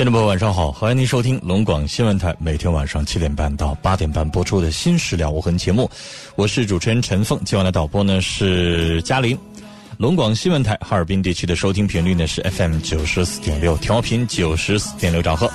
[0.00, 0.72] 听众朋友，晚上好！
[0.72, 5.90] 欢迎您收听龙广新闻台每天晚上七点半到八点半播出的《新事了无痕》节目，
[6.36, 7.38] 我是主持人陈凤。
[7.44, 9.38] 今晚的导播呢是嘉玲。
[10.00, 15.46] 龙广新闻台哈尔滨地区的收听频率呢是 FM 九十四点六，调频九十四点六兆赫。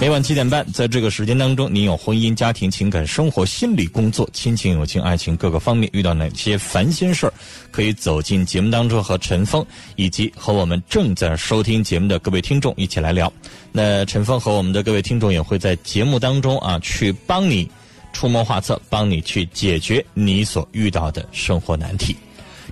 [0.00, 7.32] 每晚七点半，在这个时间当中，您有婚姻、家庭、情感、生活、心理、工作、亲情、友情、爱情各个方面遇到哪些烦心事儿，
[7.70, 9.62] 可以走进节目当中和陈峰
[9.96, 13.30] 以及和我们正在收听节目的各位听众一起来聊。
[13.70, 17.70] 那陈峰和我们的各位听众也会在节目当中啊，去帮你
[18.14, 22.16] 出谋划策，帮你去解决你所遇到的生活难题。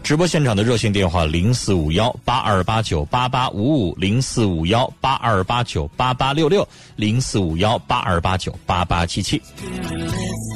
[0.03, 9.41] 直播现场的热线电话零四五幺八二八九八八五五零四五幺八二八九八八六六零四五幺八二八九八八七七。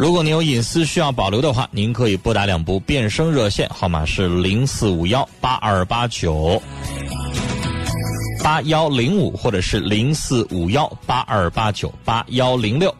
[0.00, 6.60] 如果您有隐私需要保留的话，您可以拨打两部变声热线，号码是零四五幺八二八九
[8.42, 12.92] 八幺零五，或者是零四五幺八二八九八幺零六。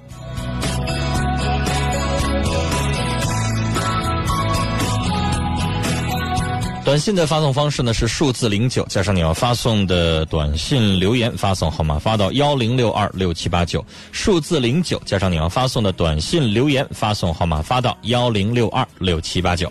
[6.87, 19.69] 短信的发送方式呢是数字零九加上你要发送的短信留言发送号码发到幺零六二六七八九，数字零九加上你要发送的短信留言发送号码发到幺零六二六七八九。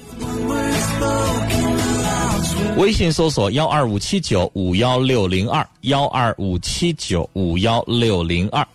[2.76, 8.68] 微信搜索幺二五七九五幺六零二幺二五七九五幺六零二。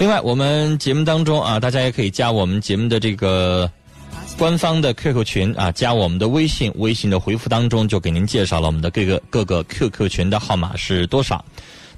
[0.00, 3.70] 另外，我们节目当中啊，大家也可以加我们节目的这个。
[4.36, 11.42] 官方的 QQ 群啊，加我们的微信，微信的回复当中就给您介绍了我们的各个各个 QQ 群的号码是多少。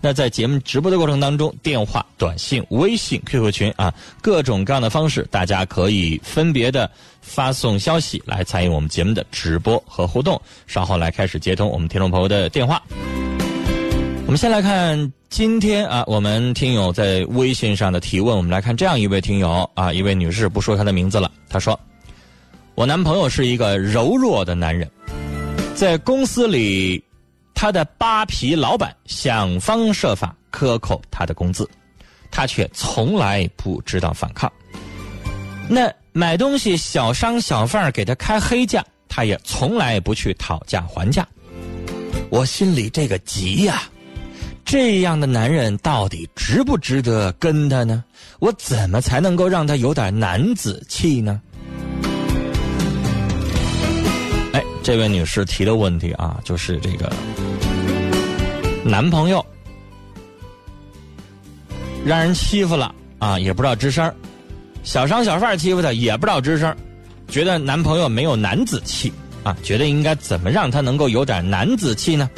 [0.02, 6.88] 那在节目直播的过程当中，电话、短信、微信、QQ 群啊，各种各样的方式，大家可以分别的
[7.22, 10.40] 发送消息来参与我们节目的直播和互动。
[10.66, 12.80] 稍后来开始接通我们听众朋友的电话。
[14.26, 18.36] 我们先来看今天啊，我们听友在微信上的提问。
[18.36, 21.78] 我们来看这样一位听友啊，一位女士，不说她的名字了，她说。
[22.76, 24.86] 我男朋友是一个柔弱的男人，
[25.74, 27.02] 在公司里，
[27.54, 31.66] 他的扒皮老板想方设法克扣他的工资，
[32.30, 34.52] 他却从来不知道反抗。
[35.70, 41.26] 那买东西小商小贩给他开黑价，他也从来不去讨价还价。
[42.28, 43.84] 我心里这个急呀，
[44.66, 48.04] 这样的男人到底值不值得跟他呢？
[48.38, 51.40] 我怎么才能够让他有点男子气呢？
[54.86, 57.12] 这位女士提的问题啊，就是这个
[58.84, 59.44] 男朋友
[62.04, 64.14] 让人欺负了啊，也不知道吱声
[64.84, 66.72] 小商小贩欺负他也不知道吱声
[67.26, 69.12] 觉得男朋友没有男子气
[69.42, 72.30] 啊，觉得应该怎么让他能够有点男子气呢？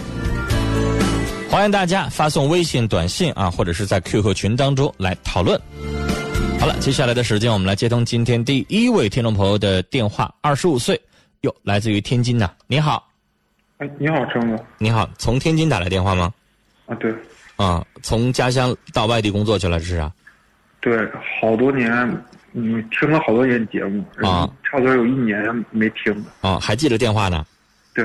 [1.51, 5.61] 欢迎大家发送微信、短信啊，或者是在 QQ 群当中来讨论。
[6.59, 10.99] 好了，接下来的时间我们来接通今天第一位听众朋友的电话，二十五岁。
[11.43, 13.09] 哟，来自于天津的，你好。
[13.77, 14.65] 哎，你好，张哥。
[14.79, 16.33] 你好，从天津打来电话吗？
[16.87, 17.15] 啊，对。
[17.55, 20.13] 啊，从家乡到外地工作去了，是啊。
[20.81, 20.99] 对，
[21.41, 21.93] 好多年，
[22.55, 26.25] 嗯，听了好多年节目啊，差不多有一年没听了。
[26.41, 27.47] 啊，还记得电话呢？
[27.95, 28.05] 对。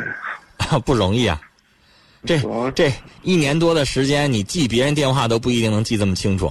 [0.86, 1.42] 不容易啊。
[2.26, 2.40] 这
[2.72, 2.92] 这
[3.24, 6.48] 一年多的时间，你记别人电话都不一定能记这么清楚。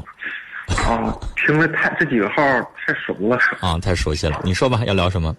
[0.85, 2.43] 啊，听了太这几个号
[2.87, 3.39] 太熟了。
[3.61, 4.41] 啊，太熟悉了。
[4.45, 5.35] 你说吧，要聊什么？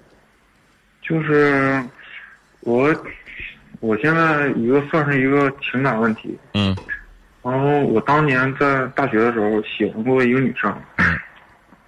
[1.03, 1.83] 就是
[2.61, 2.91] 我
[3.81, 6.35] 我现在一个算是一个情感问题。
[6.53, 6.75] 嗯。
[7.43, 10.73] 然后我当年在大学的时候喜欢过一个女生。
[10.97, 11.05] 嗯。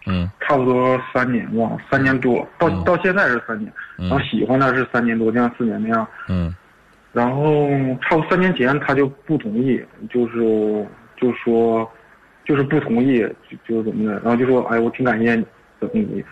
[0.06, 0.32] 嗯。
[0.42, 3.72] 差不多三年吧，三年多，到到现在是三年。
[3.98, 6.06] 嗯然后喜欢她是三年多，这样四年那样。
[6.28, 6.54] 嗯。
[7.14, 7.70] 然后
[8.02, 10.86] 差不多三年前，她就不同意，就是
[11.16, 11.90] 就说，
[12.44, 15.46] 就是不同意，就就怎么的，然后就说，哎，我挺感谢你，
[15.80, 16.24] 怎么的，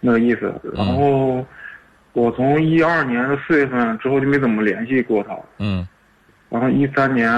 [0.00, 0.52] 那个意思。
[0.74, 1.46] 然后
[2.16, 5.36] 我从一二年的四月份之后就没怎么联系过他。
[5.58, 5.86] 嗯。
[6.48, 7.30] 然后一三年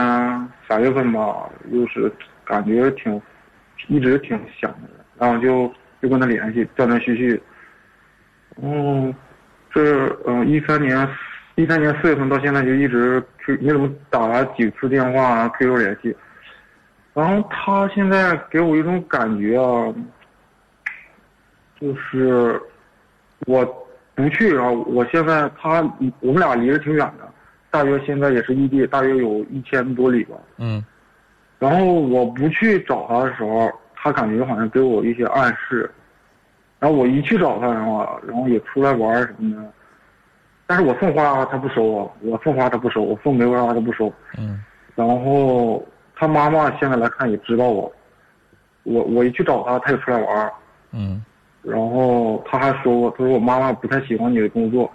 [0.68, 2.12] 三月份吧，又是
[2.44, 3.20] 感觉挺，
[3.88, 4.88] 一直挺想的，
[5.18, 7.42] 然后就就跟他联系，断断续续。
[8.62, 9.12] 嗯，
[9.72, 11.08] 这嗯一三年。
[11.56, 16.16] 一三年四月份到现在就一直 Q，你怎么打了几次电话 QQ 联系？
[17.14, 19.92] 然后他现在给我一种感觉啊，
[21.80, 22.62] 就是
[23.46, 23.87] 我
[24.18, 25.80] 不去啊，我现在他
[26.18, 27.28] 我们俩离得挺远的，
[27.70, 30.34] 大约现在也是异地，大约有一千多里吧。
[30.56, 30.84] 嗯。
[31.60, 35.88] 然后我不去找他的时候，他感觉好像给我一些暗示，
[36.80, 39.70] 然后我一去找他的话，然后也出来玩什么的。
[40.66, 44.12] 但是我送花他不收啊，我送花他不收，我送玫瑰花他不收。
[44.36, 44.60] 嗯。
[44.96, 45.86] 然后
[46.16, 47.92] 他妈妈现在来看也知道我，
[48.82, 50.52] 我我一去找他，他就出来玩。
[50.90, 51.24] 嗯。
[51.62, 54.90] 然后他还说过，他说我妈妈不太喜欢你的工作。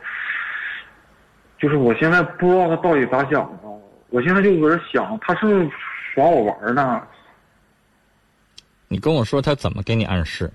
[1.58, 3.70] 就是我现在不知道他到底咋想的，
[4.10, 5.70] 我现在就搁这想，他是
[6.14, 7.02] 耍我玩呢。
[8.88, 10.52] 你跟我说他怎么给你暗示？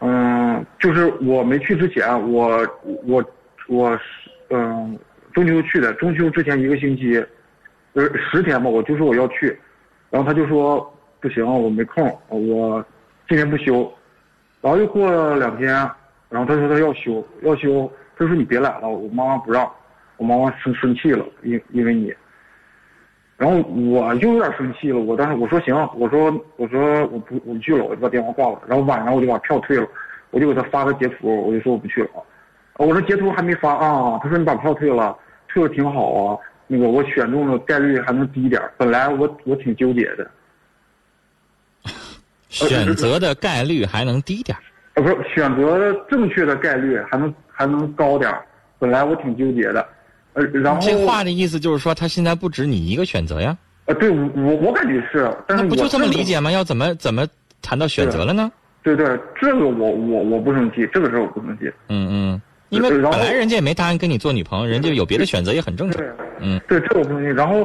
[0.00, 2.66] 嗯，就是我没去之前，我
[3.04, 3.24] 我。
[3.68, 3.98] 我
[4.50, 4.96] 嗯，
[5.34, 7.16] 中秋去的，中秋之前一个星期，
[7.94, 9.58] 呃，十天吧，我就说我要去，
[10.08, 10.88] 然后他就说
[11.18, 12.86] 不行，我没空，我
[13.28, 13.92] 今天不休，
[14.66, 15.68] 然后又过了两天，
[16.28, 19.70] 然后他说他要休，要休，他说你别来了，我妈妈不让，
[20.16, 22.12] 我妈妈生生气了，因因为你，
[23.36, 29.86] 然后我就有点生气了，我当时我说行，我说我说我不我不去了，我就把电话挂了，然后晚上我就把票退了，
[30.32, 32.10] 我就给他发个截图，我就说我不去了。
[32.78, 35.16] 我说截图还没发啊，他说你把票退了，
[35.46, 36.36] 退了挺好啊。
[36.66, 40.28] 那个我选中的概率还能低点本来我我挺纠结的。
[42.56, 44.56] 选择的概率还能低点
[44.94, 48.42] 啊，不是选择正确的概率还能还能高点儿
[48.78, 49.86] 本来我挺纠结的，
[50.32, 53.56] 呃，然后这话的意思就是说他现在不止你一个选择呀？
[53.86, 56.50] 呃，对我我感觉是，但是不就这么理解吗？
[56.50, 57.26] 要怎么怎么
[57.60, 58.50] 谈到选择了呢？
[58.82, 59.06] 对对，
[59.40, 61.70] 这个我我我不生气，这个事儿我不生气。
[61.88, 62.42] 嗯嗯。
[62.70, 66.02] 因为本来人家也没答应跟你做女朋友，人家有别的选择也很正常。
[66.40, 67.28] 嗯，对，这我不生气。
[67.28, 67.60] 然后，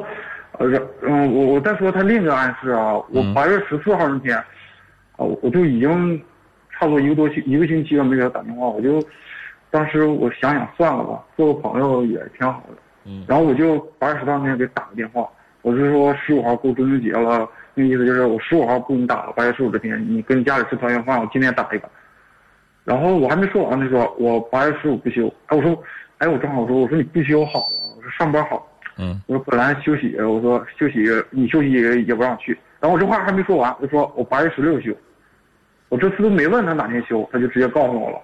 [0.60, 0.68] 呃，
[1.02, 4.42] 嗯，我我再说他另一个暗示啊，我八月十四号那天，
[5.21, 6.19] 啊，我就已经
[6.71, 9.01] 差不多一个多星一个星期了没给他打电话，我就
[9.69, 12.75] 当时我想想算了吧，做个朋友也挺好的。
[13.06, 13.23] 嗯。
[13.27, 15.29] 然后我就八月十号那天给打个电话，
[15.62, 21.88] 我是说十五号过中秋节了，那意思就是我十五号不给你打了，八月十五这天你跟家里吃团圆饭，我今天打一个。
[22.83, 25.27] 然后我还没说完，他说我八月十五不休。
[25.47, 25.83] 哎，我说，
[26.18, 28.68] 哎，我正好说，我说你不休好啊，我说上班好。
[28.97, 29.21] 嗯。
[29.27, 31.71] 我说本来休息，我说休息你休息
[32.06, 32.57] 也不让去。
[32.79, 34.92] 然后我这话还没说完，我说我八月十六休。
[35.92, 38.18] 我这次都没问他哪天休，他就直接告诉我了。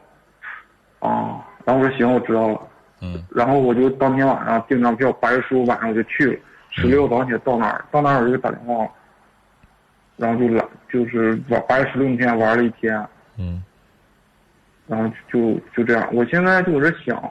[1.00, 2.62] 啊，然后我说行，我知道了。
[3.02, 3.22] 嗯。
[3.30, 6.40] 然后我就当天晚上订张票，八月十五晚上我就去了。
[6.70, 8.88] 十六早上起来到那儿，到那儿我就打电话，
[10.16, 13.06] 然后就来，就是玩八月十六那天玩了一天。
[13.38, 13.62] 嗯。
[14.88, 17.22] 然后就就这样，我现在就在这想，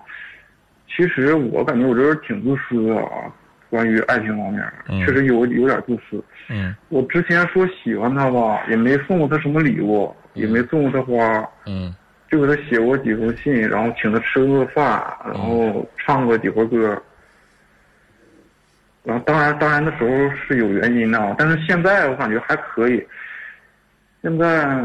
[0.86, 3.32] 其实我感觉我这人挺自私的啊，
[3.70, 4.62] 关于爱情方面，
[5.06, 6.22] 确实有有点自私。
[6.50, 6.76] 嗯。
[6.90, 11.48] 我之前说喜欢他吧，也没送过他什么礼物，也没送过他花。
[11.66, 11.94] 嗯。
[12.30, 17.00] 就给他写过几封信，然后请他吃过饭，然后唱过几回歌。
[19.02, 23.06] 然后当然，当然那时候是有原因的，但是现在我感觉还可以。
[24.22, 24.84] 现在。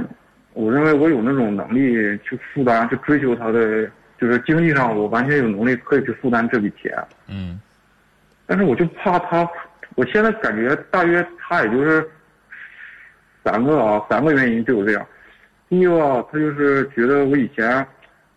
[0.54, 1.94] 我认为我有那种能力
[2.26, 3.90] 去负担、去追求他的，
[4.20, 6.94] 就是经济上我完全有能力可以去负担这笔钱。
[7.28, 7.58] 嗯。
[8.46, 9.50] 但是我就怕他，
[9.96, 12.06] 我现在感觉大约他也就是
[13.46, 15.08] 三个啊，三个原因对我这样。
[15.72, 17.88] 第一个，他就是觉得我以前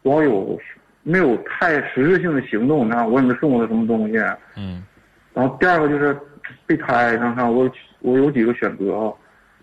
[0.04, 0.56] 光有
[1.02, 4.16] 没有太实质性的行动，你看我也没送过他什么东西。
[4.56, 4.84] 嗯。
[5.34, 6.16] 然后第二个就是
[6.64, 9.12] 备胎，看看我我有几个选择啊，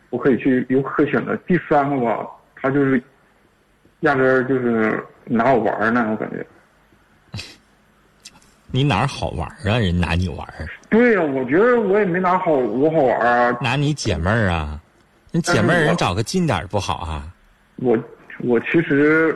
[0.10, 1.34] 我可以去有可选择。
[1.48, 2.28] 第三个吧。
[2.62, 3.02] 他就是，
[4.02, 6.46] 压根儿就是拿我玩儿呢，我感觉。
[8.70, 9.80] 你哪儿好玩儿啊？
[9.80, 10.68] 人拿你玩儿？
[10.90, 13.58] 对呀，我觉得我也没哪好我好玩儿啊。
[13.62, 14.78] 拿你解闷儿啊？
[15.32, 17.31] 你解闷儿，人找个近点儿不好啊？
[17.82, 17.98] 我
[18.40, 19.36] 我其实，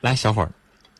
[0.00, 0.48] 来，小伙儿，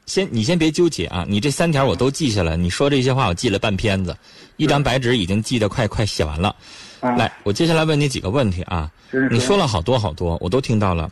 [0.07, 2.57] 先你先别纠结啊，你这三条我都记下来。
[2.57, 4.17] 你说这些话我记了半篇子，
[4.57, 6.55] 一张白纸已经记得快快写完了。
[7.01, 8.91] 啊，来，我接下来问你几个问题啊。
[9.31, 11.09] 你说了好多好多，我都听到了。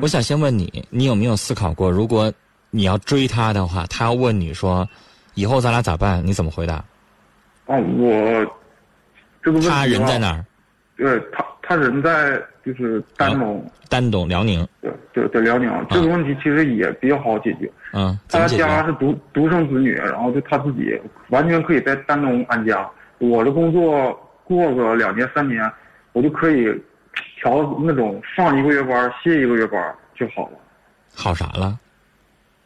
[0.00, 2.32] 我想先问你，你有没有思考过，如果
[2.70, 4.88] 你要追他的话，他要问你说，
[5.34, 6.24] 以后咱俩咋办？
[6.24, 6.74] 你怎么回答？
[7.66, 8.06] 啊，我
[9.42, 10.18] 这个问题他人在？
[10.18, 10.44] 哪儿？
[10.96, 12.40] 对他，他人在
[12.72, 14.66] 就是丹东，丹东、辽宁。
[14.80, 15.70] 对对对，辽宁。
[15.90, 17.70] 这个问题其实也比较好解决。
[17.92, 18.46] 嗯，他？
[18.46, 22.88] 家是独独生子女，然后就他自己完全可以在丹东安家。
[23.18, 24.12] 我的工作
[24.44, 25.70] 过个两年三年，
[26.12, 26.66] 我就可以
[27.40, 30.58] 调那种上一个月班歇一个月班就好了。
[31.14, 31.78] 好啥了？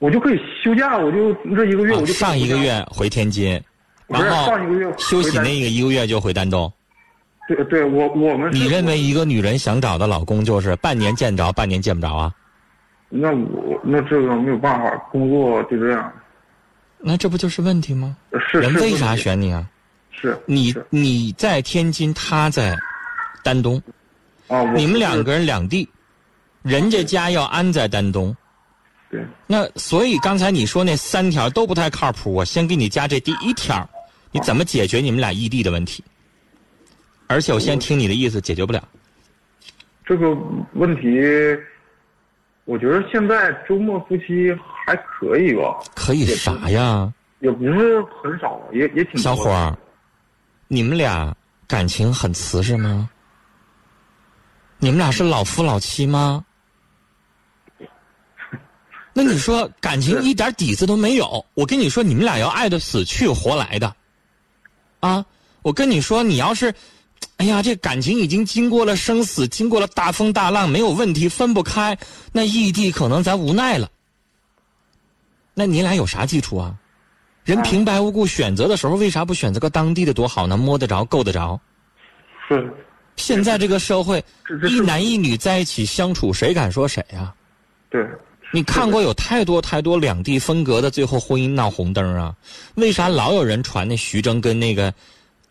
[0.00, 3.58] 我就可以休假，我就这一个月我就啊上一个月回天津，
[4.06, 6.70] 然后上一个月休息那个一个月就回丹东。
[7.46, 12.34] 对对，我我们你认为一个女人想找的老公就是半年见着，半年见不着啊？
[13.10, 16.12] 那我那这个没有办法，工作就这样。
[16.98, 18.16] 那这不就是问题吗？
[18.32, 19.68] 是是人为啥选你啊？
[20.10, 22.74] 是你是你在天津，他在
[23.42, 23.76] 丹东，
[24.48, 24.62] 啊？
[24.62, 25.86] 我你们两个人两地，
[26.62, 28.34] 人家家要安在丹东，
[29.10, 32.32] 对那所以刚才你说那三条都不太靠谱。
[32.32, 33.86] 我先给你加这第一条，
[34.32, 36.02] 你怎么解决你们俩异地的问题？
[37.26, 38.86] 而且我先听你的意思，解决不了。
[40.04, 40.36] 这个
[40.74, 41.20] 问题，
[42.64, 44.54] 我觉得现在周末夫妻
[44.84, 47.12] 还可以吧，可以啥呀？
[47.40, 49.76] 也不是很少，也也挺小伙儿，
[50.68, 51.34] 你们俩
[51.66, 53.08] 感情很瓷实吗？
[54.78, 56.44] 你们俩是老夫老妻吗？
[59.14, 61.44] 那你说感情一点底子都没有？
[61.54, 63.94] 我跟你说，你们俩要爱的死去活来的，
[65.00, 65.24] 啊！
[65.62, 66.74] 我跟你说，你要是，
[67.36, 71.98] 哎呀，这感情已经经过了生死，经过了大风大浪，没有问题，分不开，
[72.32, 73.90] 那异地可能咱无奈了。
[75.52, 76.74] 那你俩有啥基础啊？
[77.44, 80.56] 人平白无故选择的时候，为啥不选择个当地的多好呢？
[80.56, 81.60] 摸得着，够得着。
[82.48, 82.72] 是
[83.16, 84.24] 现在这个社会
[84.68, 87.32] 一男一女在一起相处，谁敢说谁呀、
[87.90, 88.04] 对，
[88.52, 92.34] 你看过有太多太多两地分隔的，最后婚姻闹红灯啊？
[92.74, 94.92] 为啥老有人传那徐峥跟那个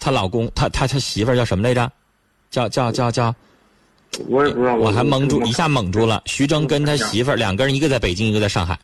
[0.03, 1.89] 她老公，她她她媳妇儿叫什么来着？
[2.51, 3.33] 叫叫叫叫，
[4.27, 6.21] 我也不知道，我还蒙住，一下蒙住了。
[6.25, 8.77] 徐峥跟他媳妇儿两个人，一个在北京，一个在上海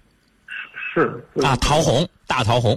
[0.94, 2.76] 是啊，陶虹，大陶虹，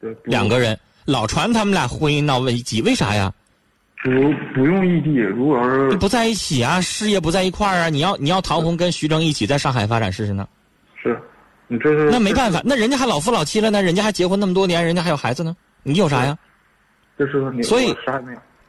[0.00, 3.30] 对两个人老传他们俩婚姻闹危机，为啥呀？
[4.02, 4.10] 不
[4.54, 7.88] 不用异地，如果要是不在一起啊，事业不在一块儿啊。
[7.90, 10.48] 你要你要陶虹跟徐峥一起在上海发展试试呢？
[11.02, 11.20] 是，
[11.68, 16.38] 你这是那没办法，那人家还老夫老妻了呢，人家还结婚那么多年，人家还有孩子呢，你有啥呀？
[17.20, 17.94] 这是你，所以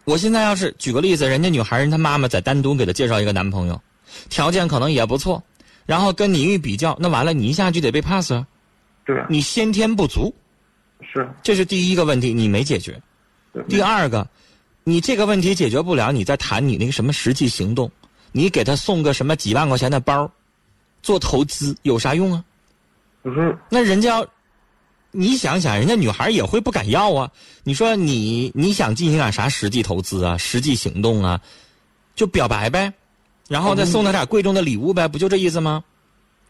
[0.03, 3.81] 我现在要是举个例子，人家女孩人她妈妈再单独给她介绍一个男朋友，
[4.29, 5.41] 条件可能也不错，
[5.86, 8.46] 然后跟你一比较，那完了你一下就得被 pass 啊，
[9.05, 10.36] 对，你先天不足，
[11.00, 13.01] 是这是第一个问题，你没解决。
[13.53, 14.27] 对第二个，
[14.84, 17.89] 你这个问题解决不了，你再谈你那个什么实际行动，
[18.34, 20.29] 你给他送个什么几万块钱的包，
[21.01, 22.43] 做投资有啥用啊？
[23.22, 24.27] 不是那人家要，
[25.12, 27.30] 你想想，人家女孩也会不敢要啊。
[27.63, 31.39] 你说你你想进行点啥实际投资啊、实际行动啊，
[32.15, 32.91] 就表白呗，
[33.48, 35.84] 然后再送她点贵重的礼物呗，不就这意思吗？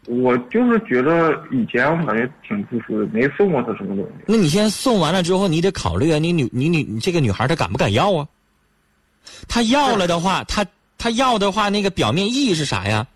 [0.06, 4.10] 我就是觉得以前我感觉挺自私的，没送过她什么东西。
[4.26, 8.26] 那你先送完了之后，你得考虑啊，你女你女你这个女孩她敢不敢要啊？
[9.46, 10.66] 她要了的话，她
[10.98, 13.06] 她要的话，那个表面意义是啥呀？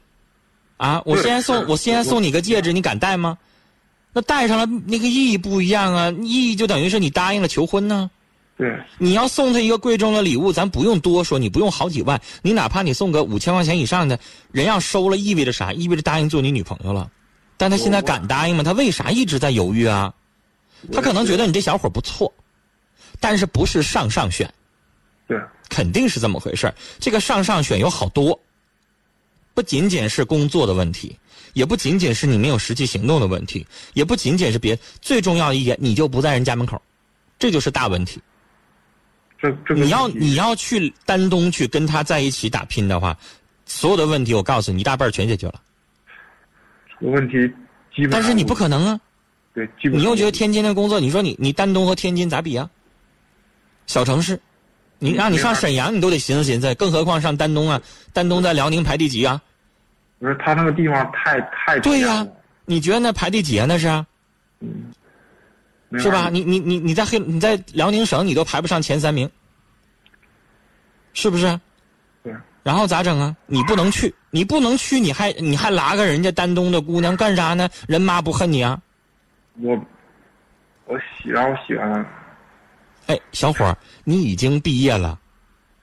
[0.76, 3.36] 啊，我对先送是我先送你个戒指，你敢戴吗？
[4.16, 8.10] 那戴上了那个意义不一样啊，意义就等于是你答应了求婚呢。
[8.56, 14.18] 对，你要送他一个贵重的礼物，咱不用多说，你不用好几万，你哪怕你送个五千块钱以上的，
[14.52, 15.70] 人要收了，意味着啥？
[15.70, 17.10] 意味着答应做你女朋友了。
[17.58, 18.64] 但他现在敢答应吗？
[18.64, 20.14] 他为啥一直在犹豫啊？
[20.94, 22.32] 他可能觉得你这小伙不错，
[23.20, 24.50] 但是不是上上选，
[25.28, 28.40] 对，肯定是这么回事儿这个上上选有好多，
[29.52, 31.14] 不仅仅是工作的问题，
[31.56, 36.80] 也不仅仅是你没有实际行动的问题，也不仅仅是别，最重要一点，你就不在人家门口，
[37.38, 38.20] 这就是大问题。
[39.40, 43.16] 这这个你要你要去丹东去跟他在一起打拼的话，
[43.64, 45.54] 所有的问题我告诉你，一大半儿全解决了。
[47.00, 47.32] 这个问题
[47.94, 49.00] 基本，但是你不可能啊，
[49.54, 52.68] 对，基本你又觉得天津的工作，你说你你丹东和天津咋比啊？
[53.86, 54.38] 小城市，
[54.98, 57.80] 你让你上沈阳，你都得寻思寻思，更何况上丹东啊？
[58.12, 59.40] 丹东在辽宁排第几啊？
[60.18, 62.26] 不是他那个地方太太对呀、
[62.64, 63.66] 你觉得那排第几啊？
[63.68, 63.88] 那是
[64.60, 64.92] 嗯
[65.98, 66.28] 是吧？
[66.30, 69.30] 你你你你在黑你在辽宁省，你都排不上前三名，
[71.12, 71.60] 是不是？
[72.24, 73.36] 对，然后咋整啊？
[73.46, 77.68] 你不能去，你不能去，你还你还拉个人家丹东的姑娘干啥呢？
[77.86, 78.80] 人妈不恨你啊？
[79.60, 79.78] 我
[80.86, 85.18] 我喜让我喜欢他，哎，小伙儿，你已经毕业了，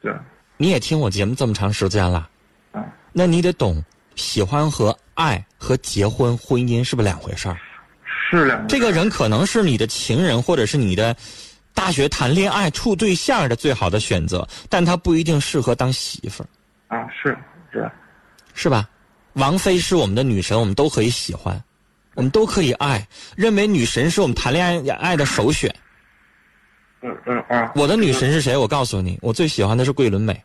[0.02, 0.13] 对，
[0.58, 2.30] 你也听我节目这么长时间了，
[2.74, 3.84] 啊，那你得懂，
[4.15, 7.58] 喜欢和爱和结婚婚姻是不是两回事儿？
[8.29, 11.15] 是两这个人可能是你的情人，或者是你的
[11.74, 16.43] 大学谈恋爱处对象的最好的选择，但他不一定适合当媳妇
[16.89, 17.38] 儿，啊，是
[17.72, 17.91] 是，
[18.53, 18.89] 是吧？
[19.34, 21.62] 王菲是我们的女神，我们都可以喜欢，
[22.15, 25.74] 我们都可以爱，认为女神是我们谈恋爱爱的首选。
[27.01, 28.55] 嗯嗯啊，我的女神是谁？
[28.55, 30.39] 我告诉你，我最喜欢的是桂纶镁。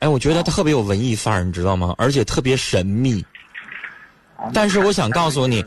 [0.00, 1.94] 哎，我觉得她特别有文艺范儿，你知道吗？
[1.98, 3.24] 而且特别神秘。
[4.52, 5.64] 但是我想告诉你，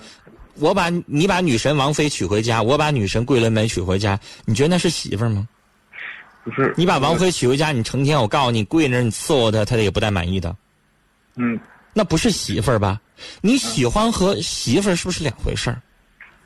[0.55, 5.47] 我把你把女神王菲娶回家，我把女神桂纶镁娶回家，你觉得那是媳妇儿吗？
[6.43, 10.55] 不是，你把王菲娶回家，你成天我告诉你跪着你伺候她，她也不带满意的，
[11.35, 11.59] 嗯，
[11.93, 12.99] 那不是媳妇儿吧？
[13.41, 15.81] 你喜欢和媳妇儿是不是两回事儿？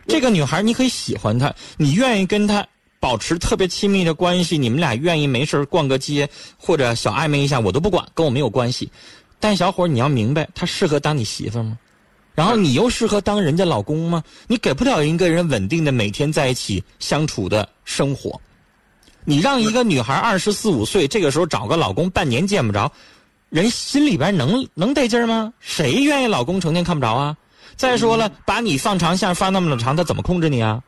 [0.07, 2.65] 这个女孩你可以喜欢她，你愿意跟她
[3.05, 8.91] 保持特别亲密的关系，你们俩愿意没事逛个街或者小暧昧一下，我都不管，跟我没有关系。
[9.39, 11.77] 但小伙你要明白，她适合当你媳妇吗？
[12.33, 14.23] 然后你又适合当人家老公吗？
[14.47, 18.41] 你给不了一个人稳定的每天在一起相处的生活。
[19.23, 22.91] 你让一个女孩二十四五岁，这个时候找个老公半年见不着，
[23.51, 25.53] 人心里边能能得劲吗？
[25.59, 27.37] 谁愿意老公成天看不着啊？
[27.75, 30.81] 再说了，把你放长线放那么长，他怎么控制你啊？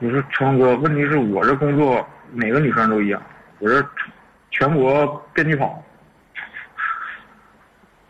[0.00, 3.22] 不是全国，问题是我这工作每个女生都一样，
[3.58, 3.86] 我这
[4.50, 5.82] 全国遍地跑，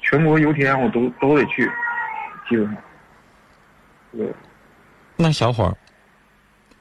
[0.01, 1.69] 全国油田我都都得去，
[2.49, 2.77] 基本上，
[4.13, 4.33] 对，
[5.17, 5.77] 那小伙儿，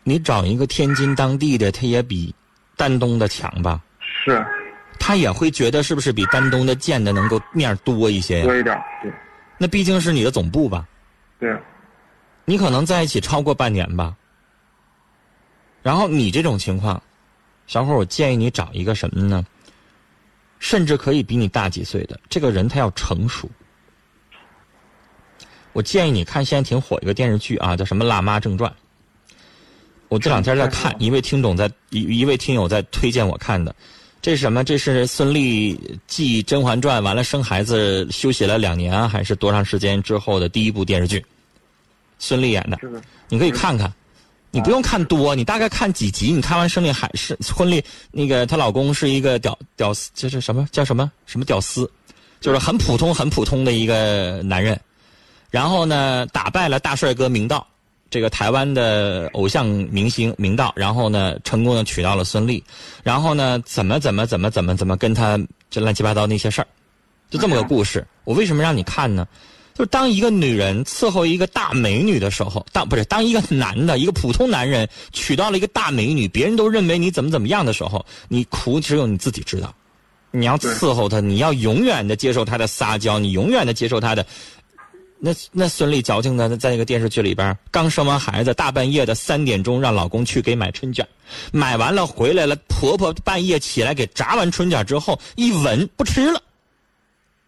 [0.04, 2.34] 你找一个天津当地的，他也比
[2.78, 3.82] 丹东的强吧？
[4.00, 4.46] 是
[5.00, 8.46] 他也会觉得是不是比丹东的见的能够面儿多一些呀？
[8.46, 9.12] 多一点，对
[9.58, 10.86] 那毕竟是你的总部吧？
[11.40, 11.58] 对，
[12.46, 14.16] 你可能在一起超过半年吧。
[15.84, 17.04] 然后你这种情况，
[17.68, 19.46] 小伙儿，我建议你找一个什么呢？
[20.60, 23.50] 甚至可以比你大几岁的这个人，他要成熟。
[25.74, 28.72] 我建议你看，现在挺火一个电视剧啊，叫什么《辣妈正传》。
[30.08, 33.76] 我这两天在看，一位听众在一一位听友在推荐我看的，
[34.22, 34.64] 这是什么？
[34.64, 41.26] 这是孙俪继《甄嬛传》完了生孩子休息了两年啊还是多长时间之后的第一部电视剧？
[42.20, 42.80] 孙俪演的，
[43.28, 43.92] 你可以看看。
[44.54, 46.32] 你不用看多，你大概看几集。
[46.32, 51.90] 你看完胜利还是婚礼，那个她老公是一个屌屌丝，这是什么叫什么什么屌丝，
[52.40, 54.80] 就是很普通很普通的一个男人。
[55.50, 57.66] 然后呢，打败了大帅哥明道，
[58.12, 60.72] 这个台湾的偶像明星明道。
[60.76, 62.62] 然后呢，成功的娶到了孙俪。
[63.02, 65.40] 然后呢，怎么怎么怎么怎么怎么跟他
[65.72, 66.68] 这乱七八糟那些事儿，
[67.32, 68.06] 就这么个故事。
[68.24, 69.28] 我为什么让你看呢？
[69.76, 79.74] 就当一个女人伺候一个大美女的时候，当不是当一个男的，一个普通男人娶到了一个大美女，别人都认为你怎么怎么样的时候，你苦只有你自己知道。
[80.30, 84.26] 你要伺候她，你要永远的接受她的撒娇，你永远的接受她的。
[85.20, 91.08] 那那孙俪矫情的，在那个电视剧里边，刚生完孩子，大半夜的三点钟让老公去给买春卷，
[91.52, 96.42] 买完了回来了，婆婆半夜起来给炸完春卷之后，一闻不吃了，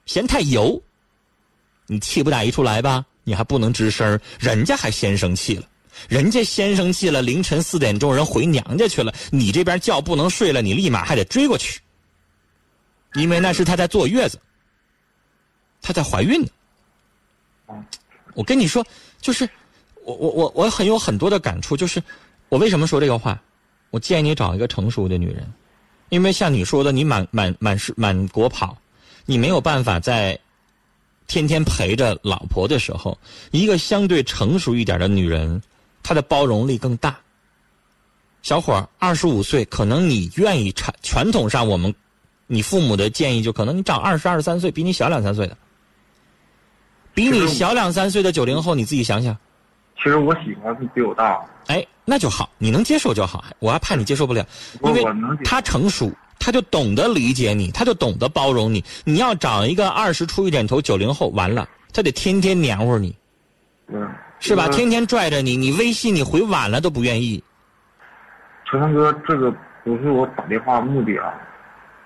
[0.05, 0.81] 嫌太油。
[1.87, 3.05] 你气不打一处来吧？
[3.27, 5.67] 你还不能吱声人家还先生气了，
[6.07, 11.81] 人家先生气了，凌晨四点钟人回娘家去了，你这边觉不能睡了，你立马还得追过去，
[13.15, 14.39] 因为那是她在坐月子，
[15.81, 16.47] 她在怀孕呢。
[18.35, 18.85] 我跟你说，
[19.19, 19.49] 就是
[20.03, 21.99] 我我我我很有很多的感触，就是
[22.49, 23.41] 我为什么说这个话？
[23.89, 25.51] 我建议你找一个成熟的女人，
[26.09, 28.77] 因为像你说的，你满满满是满国跑，
[29.25, 30.39] 你没有办法在。
[31.27, 33.17] 天天陪着老婆的时候，
[33.51, 35.61] 一个相对成熟一点的女人，
[36.03, 37.15] 她的包容力更大。
[38.41, 41.93] 小伙儿二十五岁，可能你愿意传传统上我们，
[42.45, 45.57] 你父母的建议就可能你找二十二三岁比你小两三岁的，
[47.13, 49.35] 比你小两三岁的九零后，你自己想想。
[49.97, 53.43] 其实我喜欢是比我大，哎，那就好，你能接受就好。
[53.57, 54.45] 我还怕你接受不了，
[54.83, 55.03] 因为
[55.43, 56.11] 他成熟，
[56.45, 58.85] 他就懂得理解你，他就懂得包容你。
[59.03, 63.15] 你要找一个二十出一点头九零后，完了，他得天天黏糊你，
[63.87, 64.07] 嗯，
[64.39, 64.67] 是吧？
[64.67, 67.43] 天天拽着你，你微信你回晚了都不愿意。
[68.69, 69.51] 陈山哥，这个
[69.83, 71.33] 不是我打电话目的啊，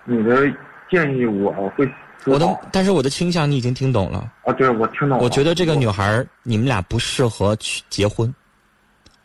[0.05, 0.49] 你的
[0.89, 1.85] 建议我会
[2.25, 4.31] 我的，但是我的倾向你已经听懂了。
[4.45, 5.19] 啊，对，我听懂了。
[5.21, 8.33] 我觉得这个女孩儿，你们俩不适合去结婚，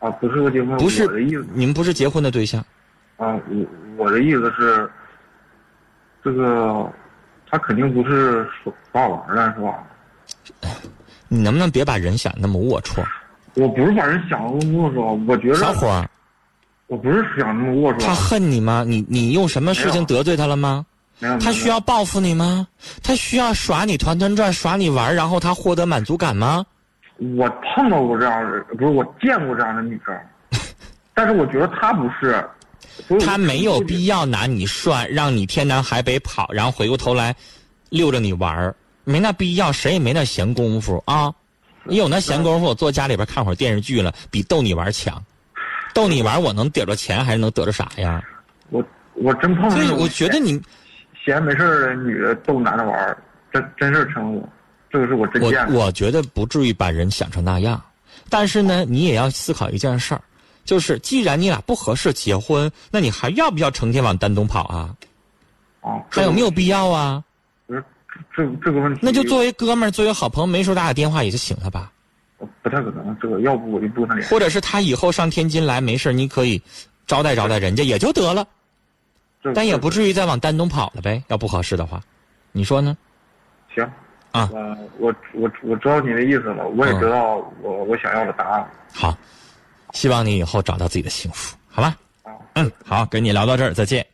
[0.01, 1.07] 啊，不适合结婚，不是
[1.55, 2.61] 你们不是结婚的对象。
[3.17, 4.91] 啊，我我的意思是，
[6.25, 6.91] 这个
[7.51, 9.85] 他肯定不是耍耍玩儿的，是吧？
[11.29, 13.05] 你能不能别把人想那么龌龊？
[13.55, 16.09] 我不是把人想的那么龌龊，我觉得小伙儿，
[16.87, 18.85] 我不是想那么龌龊他，恨你吗？
[18.87, 20.85] 你你用什么事情得罪他了吗？
[21.41, 22.67] 他需要报复你吗？
[23.03, 26.65] 他需要耍你团团转，耍你玩儿，然后他获得满足感吗？
[27.37, 30.17] 我碰到过这样的，不是我见过这样的女生，
[31.15, 32.45] 但是我觉得她不是，
[33.21, 37.35] 他没有必要拿你涮，让你天南海北跑，然后回过头来
[37.91, 41.33] 溜着你玩儿，没那必要，谁也没那闲工夫啊！
[41.85, 45.23] 你有那闲工夫，我坐家里边看会儿电视剧了，比逗你玩儿强。
[45.93, 48.23] 逗你玩儿，我能得着钱还是能得着啥呀？
[48.71, 48.83] 我
[49.15, 50.61] 我真碰所以我觉得你，
[51.25, 53.17] 闲没事儿的女的逗男的玩儿，
[53.53, 54.49] 真真事儿成我，
[54.91, 55.85] 这个是我真我见我。
[55.85, 57.81] 我觉得不至于把人想成那样，
[58.29, 60.21] 但是呢，你也要思考一件事儿，
[60.65, 64.97] 就是既然你俩不合适结婚，那你还要不要成天往丹东跑啊？
[65.81, 67.23] 啊，还有没有必要啊？
[67.69, 67.85] 这个
[68.35, 69.01] 这这个问题？
[69.03, 71.91] 那就作为哥们儿，作为好朋友，没时候打打电话也就行了吧。
[72.63, 74.33] 不太可能，这个要不我就不跟他联系。
[74.33, 76.61] 或者是他以后上天津来没事儿你可以
[77.07, 78.47] 招待招待人家也就得了，
[79.43, 81.23] 这但也不至于再往丹东跑了呗。
[81.29, 82.01] 要不合适的话，
[82.53, 82.97] 你说呢？
[83.75, 83.85] 行
[84.31, 88.71] 啊呃，我我我知道你的意思了，我也嗯知道我我想要的答案。
[88.93, 89.17] 好，
[89.95, 91.97] 希望你以后找到自己的幸福，好吧？
[92.23, 94.07] 啊，嗯，好，跟你聊到这儿，再见。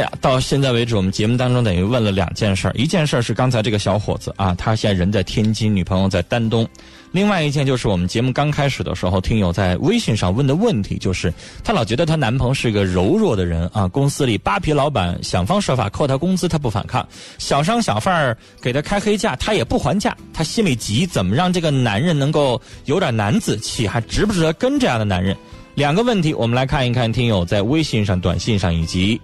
[0.00, 6.64] 呀，到现在为止，我们节目当中等于问了两件事儿，一件事儿是刚才这个小伙子啊，他现在人在天津，女朋友在丹东；
[7.12, 11.32] 另外一件就是我们节目刚开始的时候，听友在微信上问的问题，就是
[11.62, 17.02] 她老觉得她男朋友是个柔弱的人啊，公司里扒皮老板想方设法扣她工资，她不反抗；
[17.38, 25.36] 小商小贩儿给她开黑价，她也不还价，她心里急，怎么让这个男人能够有点男子气，还值不值得跟这样的男人？
[25.76, 29.18] 两个问题，我们来看一看听友在微信上、短信上以及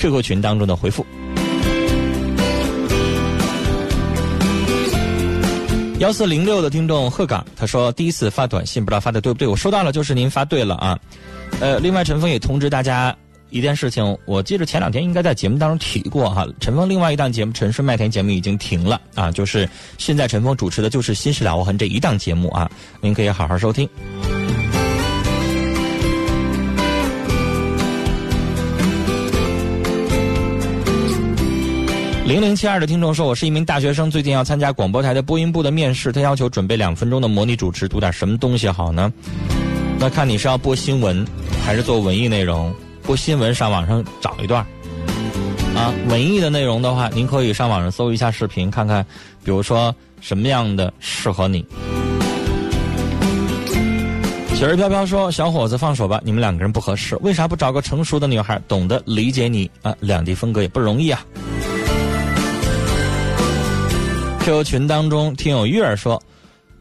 [0.00, 1.04] QQ 群当中的回复。
[5.98, 10.98] 幺四零六的听众鹤岗，他说第一次发短信，不知道发的对不对，我收到了，就是您发对了啊。
[11.60, 13.14] 呃，另外陈峰也通知大家
[13.50, 22.70] 一件事情，我记得前两天应该在节目当中提过哈，陈峰另外一档节目《陈顺麦田》节目已经停了啊，就是现在陈峰主持的就是《新事了无痕》这一档节目啊，
[23.02, 23.86] 您可以好好收听。
[32.30, 39.12] 零零七二的听众说：“我是一名大学生，最近要参加广播台的播音部的面试，他要求准备两分钟的模拟主持，读点什么东西好呢？
[39.98, 41.26] 那看你是要播新闻，
[41.66, 42.72] 还是做文艺内容？
[43.02, 44.64] 播新闻上网上找一段
[45.74, 49.04] 啊，文艺的内容的话，您可以上网上搜一下视频，看看，
[49.42, 51.66] 比如说什么样的适合你。”
[54.54, 59.92] 雪儿飘飘说：“小伙子，放手吧，你们两个人不合适，为啥不找个成熟的女孩，懂得理解你啊？
[59.98, 61.26] 两地分隔也不容易啊。”
[64.50, 66.20] QQ 群当中，听友月儿说：“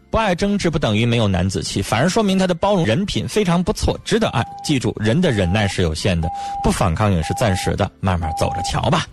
[0.09, 4.43] 不爱争执不等于没有男子气，反而说明他的包容人品非常不错，值得爱。
[4.63, 6.27] 记住，人的忍耐是有限的，
[6.63, 9.05] 不反抗也是暂时的，慢慢走着瞧吧。”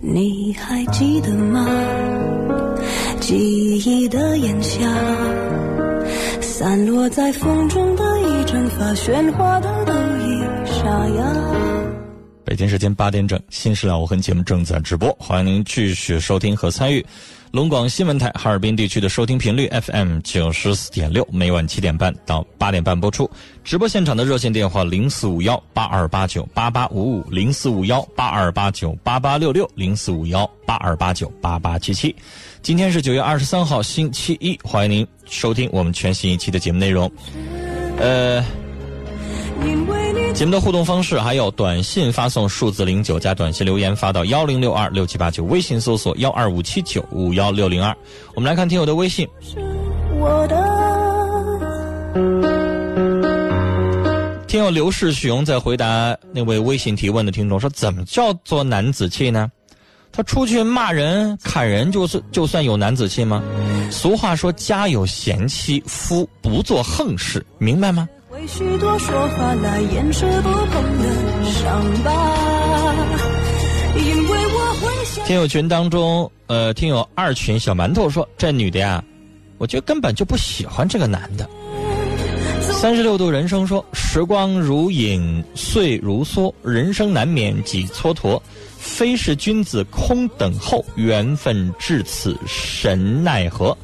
[0.00, 1.66] 你还记得吗？
[3.22, 4.80] 记忆的炎夏，
[6.40, 11.32] 散落在风中的一整发，喧哗的都已沙哑。
[12.44, 17.06] 北京时间八点整，《新事了无痕》节目正在直播，欢迎您继续收听和参与。
[17.52, 23.30] 龙广新闻台哈尔滨地区的收听频率 FM 九十四点六，每晚七点半到八点半播出。
[23.62, 32.14] 直播现场的热线电话零四五幺八二八九八八五五零四五幺八二八九八八六六零四五幺八二八九八八七七。
[32.62, 37.10] 今天是九月二十三号，星期一，欢迎您收听我们全新一期的节目内容。
[37.98, 38.44] 呃。
[40.32, 47.94] 节目的互动方式还有短信发送数字零九加短信留言发到幺零六二六七八九，微信搜索幺二五七九五幺六零二。
[48.34, 49.28] 我们来看听友的微信，
[54.46, 59.50] 听友刘世雄在回答那位微信提问的听众说：“怎么叫做男子气呢？
[60.12, 63.42] 他出去骂人、砍人，就是就算有男子气吗？
[63.90, 72.10] 俗话说家有贤妻，夫不做横事，明白吗？”为许多说法来掩饰不碰的伤疤，
[73.96, 75.24] 因为我会想。
[75.26, 79.02] 听友群当中，呃，听友二群小馒头说：“这女的呀，
[79.58, 81.48] 我觉得根本就不喜欢这个男的。”
[82.80, 88.40] 三十六度人生说：“时光如影，岁如梭，人生难免几蹉跎。
[88.84, 93.76] 非是君子空等候，缘分至此神奈何。”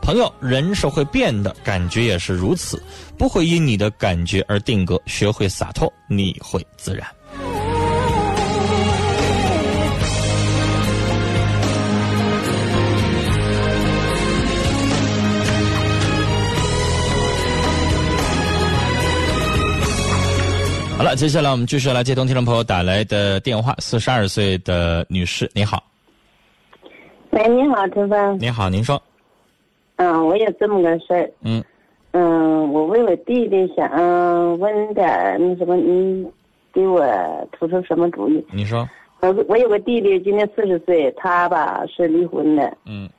[0.00, 2.80] 朋友，人是会变的，感觉也是如此，
[3.18, 5.00] 不会因你的感觉而定格。
[5.06, 7.06] 学会洒脱，你会自然。
[20.96, 23.74] 好了，接下来我们继续来接通听众朋友打来的电话。
[23.78, 25.82] 四十二岁的女士，你好，
[27.30, 28.38] 喂，你好，陈峰。
[28.40, 29.02] 你好，您说，
[29.96, 31.30] 嗯，我有这么个事儿。
[31.42, 31.62] 嗯
[32.12, 33.90] 嗯，我为我弟弟想
[34.60, 36.24] 问点那什么，你
[36.72, 37.02] 给我
[37.58, 38.46] 出出什么主意？
[38.52, 38.88] 你说，
[39.20, 42.72] 我我有个弟弟，今年四十岁，他吧是离婚的。
[42.86, 43.10] 嗯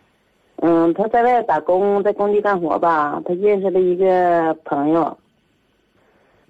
[0.62, 5.16] 嗯，他在外打工，在工地干活吧，他认识了一个朋友。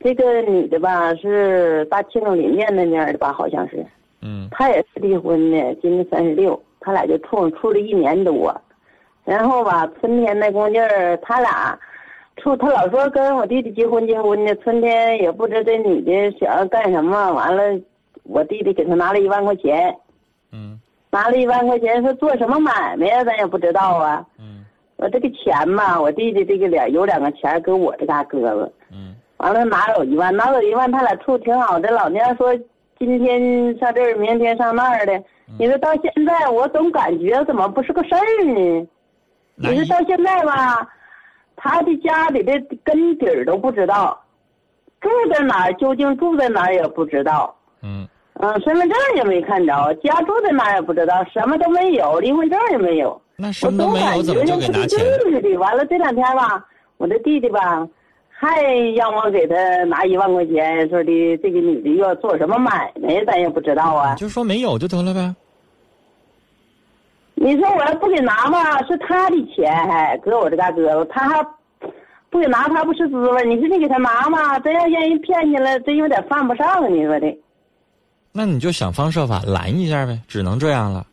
[0.06, 3.84] 这个女的吧是大庆林面那边的吧，好像是。
[4.22, 4.48] 嗯。
[4.52, 8.56] 她也是离婚的，今年三十六，他俩就处处了一年多，
[9.24, 11.76] 然后吧，春天那功劲儿，他俩
[12.38, 17.64] 处，他老说跟我弟弟结婚结婚的，春天也不知这女的想要干什么，完了，
[18.26, 19.98] 我弟弟给他拿了一万块钱，
[20.52, 20.80] 嗯。
[21.10, 24.24] 拿了一万块钱说做什么买卖呀，咱也不知道啊。
[24.38, 24.64] 嗯。
[24.98, 29.05] 我这个钱吧，我弟弟这个脸有两个钱搁我这嘎搁着，嗯
[29.38, 31.90] 完了拿走一万，拿走一万，他俩处挺好的。
[31.92, 32.56] 老娘说
[32.98, 35.24] 今天上这儿，明天上那儿的。
[35.60, 38.88] 你说到现在，我总感觉怎么不是个事儿呢？
[39.56, 40.88] 你说到现在吧，
[41.56, 44.20] 他的家里的根底儿都不知道，
[45.02, 47.56] 住在哪儿，究竟住在哪儿也不知道。
[47.82, 48.08] 嗯
[48.40, 53.22] 嗯，身份证也没看着，家住在哪儿也不知道，什么都没有，离婚证也没有。
[53.38, 55.00] 那什么都没有，怎么就给拿钱？
[55.20, 55.56] 似的。
[55.58, 56.66] 完了这两天吧，
[56.98, 57.88] 我的弟弟吧，
[58.38, 58.62] 还
[58.96, 64.14] 让我给他拿一万块钱，说的这个女的要做什么买卖，咱也不知道啊。
[64.16, 65.34] 就说没有就得了呗。
[67.34, 71.46] 你说我要不给拿吧，是他的钱，还搁我这嘎搁着，他还
[72.30, 73.46] 不给拿，他不是滋味。
[73.46, 77.38] 你说你给他拿嘛，真要让人骗去了，真有点犯不上，你说的。
[78.32, 81.06] 那你就想方设法拦一下呗，只能这样了，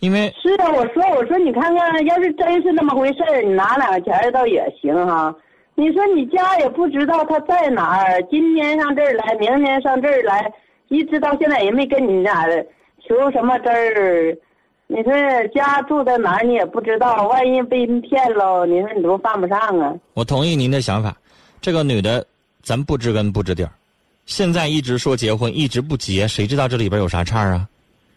[0.00, 5.34] 因为是啊，我说我说你看看，要是真是那么回事儿，你拿两个钱倒也行哈。
[5.80, 10.52] 你说你家也不知道他在哪儿，今天上这儿来，明天上这儿来，
[10.88, 12.44] 一直到现在也没跟你俩
[13.02, 14.36] 求什么真儿。
[14.88, 15.12] 你说
[15.54, 19.94] 家住在哪儿你也不知道，万一被人骗了，你说你都犯不上啊？
[20.12, 21.16] 我同意您的想法，
[21.62, 22.26] 这个女的
[22.62, 23.70] 咱不知根不知底儿，
[24.26, 27.66] 现在一直说结婚，一直不结，谁知道这里边有啥岔啊？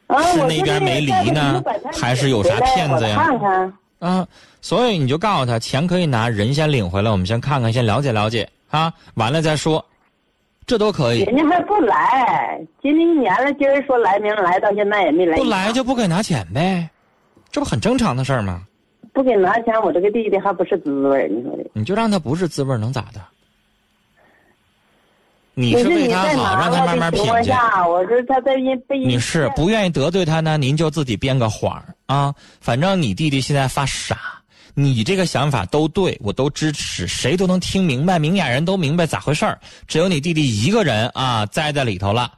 [0.07, 3.73] 啊，是那边没离呢还是有啥骗子呀看看。
[4.03, 4.27] 啊，
[4.61, 9.83] 所以你就告诉他，钱可以拿，人先领回来，我们先看看，先了解了解啊，完了再说，
[10.65, 11.21] 这都可以。
[11.21, 15.37] 人家还不来，今年一年了，今儿说来，明儿来，到现在也没来。
[15.37, 16.89] 不来就不给拿钱呗，
[17.49, 18.63] 这不很正常的事儿吗？
[19.13, 21.63] 不给拿钱，我这个弟弟还不是滋味儿，你说的。
[21.71, 23.21] 你就让他不是滋味儿，能咋的？
[25.55, 27.51] 你你是为他好，让他慢慢品去。
[27.87, 32.33] 我说他在因被你是不愿意得罪他呢，您就自己编个谎儿啊。
[32.59, 34.17] 反正你弟弟现在发傻，
[34.73, 39.59] 你这个想法都对，我都支持，谁都能听明白，明眼人都明白咋回事儿。
[39.87, 42.31] 只有你弟弟一个人啊栽在里头了。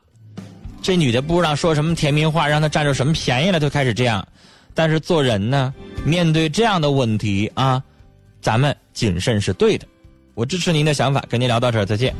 [0.82, 4.28] 这女的不知道说什么甜蜜话，让他占着什么便宜了，就开始这样。
[4.74, 5.74] 但是做人呢，
[6.04, 7.82] 面对这样的问题啊，
[8.42, 9.88] 咱们谨慎是对的。
[10.34, 12.14] 我支持您的想法，跟您聊到这儿，再见。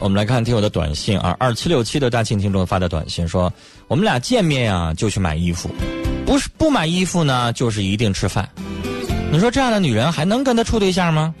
[0.00, 3.52] 我们来看听友的短信啊，二七六七的大庆听众发的短信说，
[3.88, 5.70] 我们俩见面啊、就去买衣服，
[6.26, 8.48] 不是不买衣服呢就是一定吃饭。
[9.32, 11.34] 你说这样的女人还能跟他处对象吗？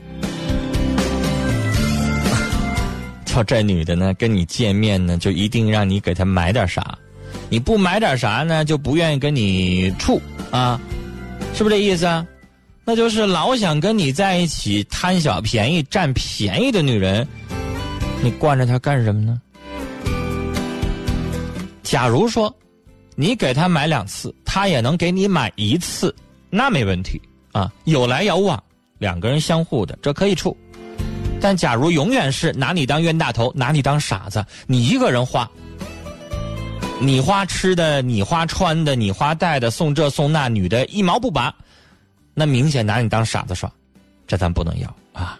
[3.24, 6.96] 叫这女的呢，跟你见面呢，就一定让你给她买点啥，
[7.48, 10.80] 你不买点啥呢，就不愿意跟你处啊，
[11.54, 12.26] 是不是这意思啊？
[12.84, 17.26] 那就是老想跟你在一起贪小便宜、占便宜的女人，
[18.24, 19.38] 你惯着他干什么呢？
[21.82, 22.50] 假如说
[23.16, 26.14] 你给他买两次，他也能给你买一次，
[26.48, 27.20] 那没问题
[27.52, 28.60] 啊，有来有往，
[28.96, 30.56] 两个人相互的，这可以处。
[31.38, 35.46] 但假如永远是拿你当冤大头，拿你当傻子，你一个人花，
[36.98, 41.54] 你花吃的，你花穿的，你花戴的，送这送那，女的一毛不拔，
[42.32, 43.70] 那明显拿你当傻子耍，
[44.26, 45.38] 这咱不能要啊。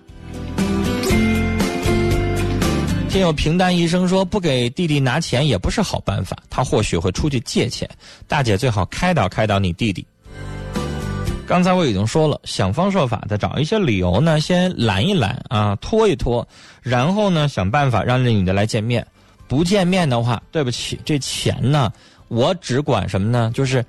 [3.14, 7.88] 听友平淡一生说，不给弟弟拿钱也不是好办法，他或许会出去借钱。
[8.26, 10.04] 大姐最好开导开导你弟弟。
[11.46, 16.44] 刚才我已经说了，想方设法的找一些理由呢，先拦一拦啊，拖一拖，
[16.82, 19.06] 然后呢，想办法让这女的来见面。
[19.46, 21.92] 不见面的话，对不起，这钱呢，
[22.26, 23.48] 我只管什么呢？
[23.54, 23.86] 就是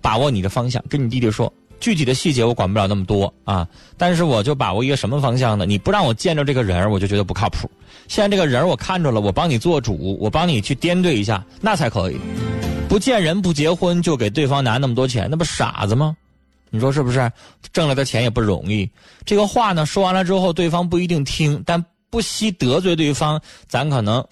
[0.00, 3.66] 把握你的方向，跟你弟弟说，具体的细节我管不了那么多啊。
[3.96, 5.66] 但是我就把握一个什么方向呢？
[5.66, 7.70] 你不让我见着这个人，我就觉得不靠谱。
[8.06, 12.16] 现在这个人我看着了，我帮你做主，我帮你去掂对一下，那才可以。
[12.88, 16.16] 不见人不结婚就给对方拿那么多钱，那不傻子吗？
[16.70, 17.30] 你说是不是？
[17.72, 18.88] 挣来的钱也不容易。
[19.24, 24.24] 这个话呢说完了之后，对方不一定听，但不惜得罪对方，咱可能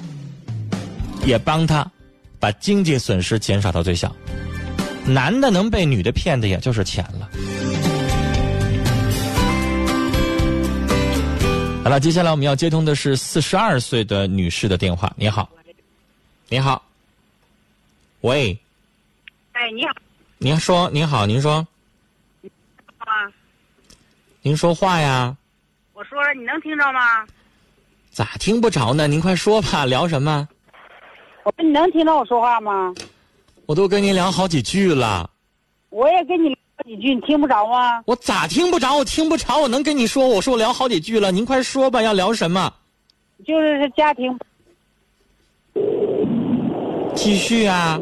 [1.24, 1.86] 也帮他
[2.38, 4.14] 把经济损失减少到最小。
[5.08, 7.28] 男的能被女的骗的，也就是钱了。
[11.84, 15.12] 好了，接下来我们要接通的是四十二岁的女士的电话。
[15.16, 15.48] 你好，
[16.48, 16.82] 你好，
[18.22, 18.58] 喂，
[19.52, 19.92] 哎，你好
[20.38, 21.66] 您说，您好，您说，
[22.98, 23.06] 啊，
[24.42, 25.36] 您说话呀？
[25.92, 27.24] 我说了，你能听着吗？
[28.10, 29.06] 咋听不着呢？
[29.06, 30.48] 您快说吧，聊什么？
[31.44, 32.92] 我说你能听到我说话吗？
[33.66, 35.28] 我都跟您聊好几句了，
[35.90, 38.00] 我也跟你聊几句，你听不着吗？
[38.06, 38.96] 我咋听不着？
[38.96, 40.28] 我听不着，我能跟你说？
[40.28, 42.72] 我说我聊好几句了，您快说吧，要聊什么？
[43.44, 44.38] 就是家庭，
[47.14, 48.00] 继续啊！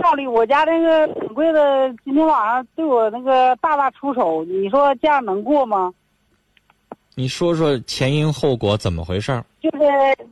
[0.00, 5.92] 道理，我家那个掌柜的今天晚上对我那个大打出手，你说这样能过吗？
[7.14, 9.44] 你说说前因后果怎么回事儿？
[9.60, 9.84] 就是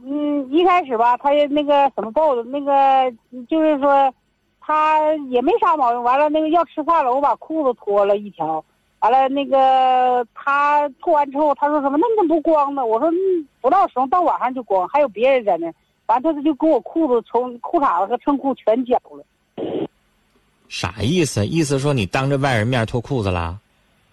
[0.04, 3.12] 嗯，一开始吧，他也那个什么报的，那个
[3.48, 4.12] 就是说，
[4.60, 6.02] 他也没啥毛病。
[6.02, 8.64] 完了，那个要吃饭了，我把裤子脱了一条。
[9.00, 11.98] 完了，那个他脱完之后，他说什么？
[11.98, 12.84] 那你怎么不光呢？
[12.84, 15.74] 我说嗯不到时候到晚上就光，还有别人在那儿。
[16.06, 19.24] 完，他就给我裤子从裤衩子和衬裤全绞了。
[20.68, 21.46] 啥意思？
[21.46, 23.58] 意思说你当着外人面脱裤子啦？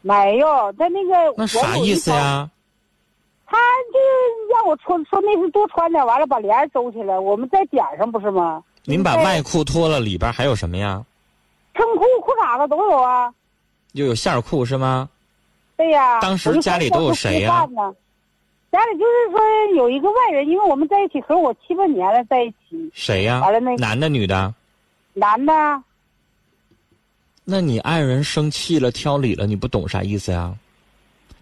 [0.01, 2.12] 没有，他那个那啥意思？
[2.12, 2.49] 呀？
[3.49, 3.57] 他
[3.93, 3.99] 就
[4.53, 8.62] 让我穿，说那是多穿点，完了把帘儿收起来，我们在点上不是吗？
[8.83, 11.03] 您把外裤脱了，里边还有什么呀？
[11.73, 13.33] 衬裤、裤衩子都有啊。
[13.93, 15.10] 又有线裤是吗？
[15.77, 16.19] 对呀。
[16.19, 17.67] 当时家里都有谁呀
[18.69, 19.39] 家里就是说
[19.75, 23.73] 有一个外人，因为我们在一起和我七八年了，在一起，谁呀完了那？
[23.77, 24.53] 男的女的？
[25.13, 25.53] 男的，
[27.45, 30.53] 那你爱人生气了、挑理了，你不懂啥意思呀？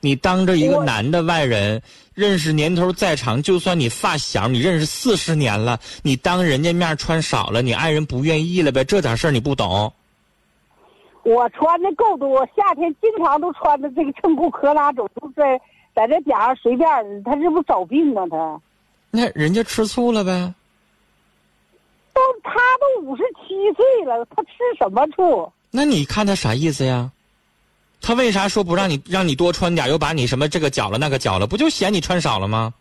[0.06, 1.82] 你当着一个男的外人，
[2.14, 8.84] 认识年头再长，就算你发小，你认识四十年了，你当人家面穿少了，你爱人不愿意了呗？
[8.84, 9.92] 这点事儿你不懂？
[11.24, 15.60] 我穿的够多，夏天经常都穿的这个衬裤，可拉走，都在
[15.96, 16.88] 在这点上随便，
[17.24, 18.22] 他这不找病吗？
[18.30, 18.62] 他
[19.10, 20.54] 那人家吃醋了呗？
[22.14, 25.52] 都他都五十七岁了，他吃什么醋？
[25.72, 27.12] 那你看他啥意思呀？
[28.06, 31.48] 他为啥说不让你让你多穿点，又把你什么这个绞了那个绞了？
[31.48, 32.72] 不就嫌你穿少了吗？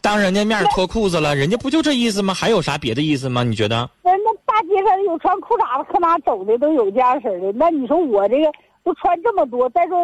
[0.00, 2.32] 当人家面脱裤子了，人家不就这意思吗？
[2.32, 3.42] 还有啥别的意思吗？
[3.42, 3.90] 你觉得？
[4.02, 7.52] 那那大街上有穿裤衩子，可哪走的都有这样式的。
[7.52, 8.50] 那你说我这个
[8.82, 9.98] 都穿这么多，再说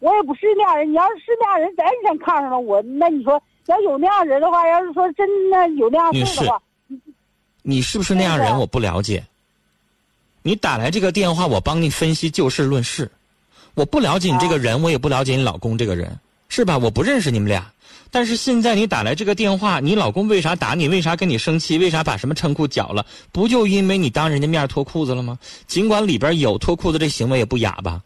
[0.00, 0.90] 我也不是那样人。
[0.90, 6.60] 你要是是那样人，咱先看上了我，那你说要有那样人的话，要是说真的有那样事儿的话，
[7.62, 8.54] 你是不是那样人？
[8.58, 9.24] 我不了解。
[10.42, 13.10] 你打来这个电话，我帮你分析就事论事。
[13.80, 16.14] 我不了解你这个人，我也不了解你老公这个人，
[16.50, 16.76] 是吧？
[16.76, 17.72] 我不认识你们俩。
[18.10, 20.86] 但是现在你打来这个电话，你老公为啥打你？
[20.86, 21.78] 为啥跟你生气？
[21.78, 23.06] 为啥把什么衬裤绞了？
[23.32, 25.38] 不就因为你当人家面脱裤子了吗？
[25.66, 28.02] 尽管里边有脱裤子这行为也不雅吧？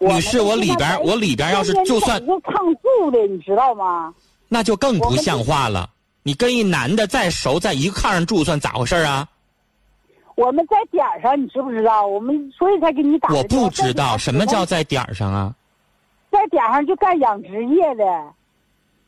[0.00, 4.12] 女士，我里边我里边要是就算是蹭住的，你知道吗？
[4.50, 5.88] 那就更不像话了。
[6.22, 9.26] 你跟一男的再熟，在一个炕上住，算咋回事啊？
[10.36, 12.06] 我们在点儿上，你知不知道？
[12.06, 13.42] 我们所以才给你打我。
[13.44, 15.52] 不知道什么叫在点儿上啊。
[16.30, 18.04] 在点儿上就干养殖业的。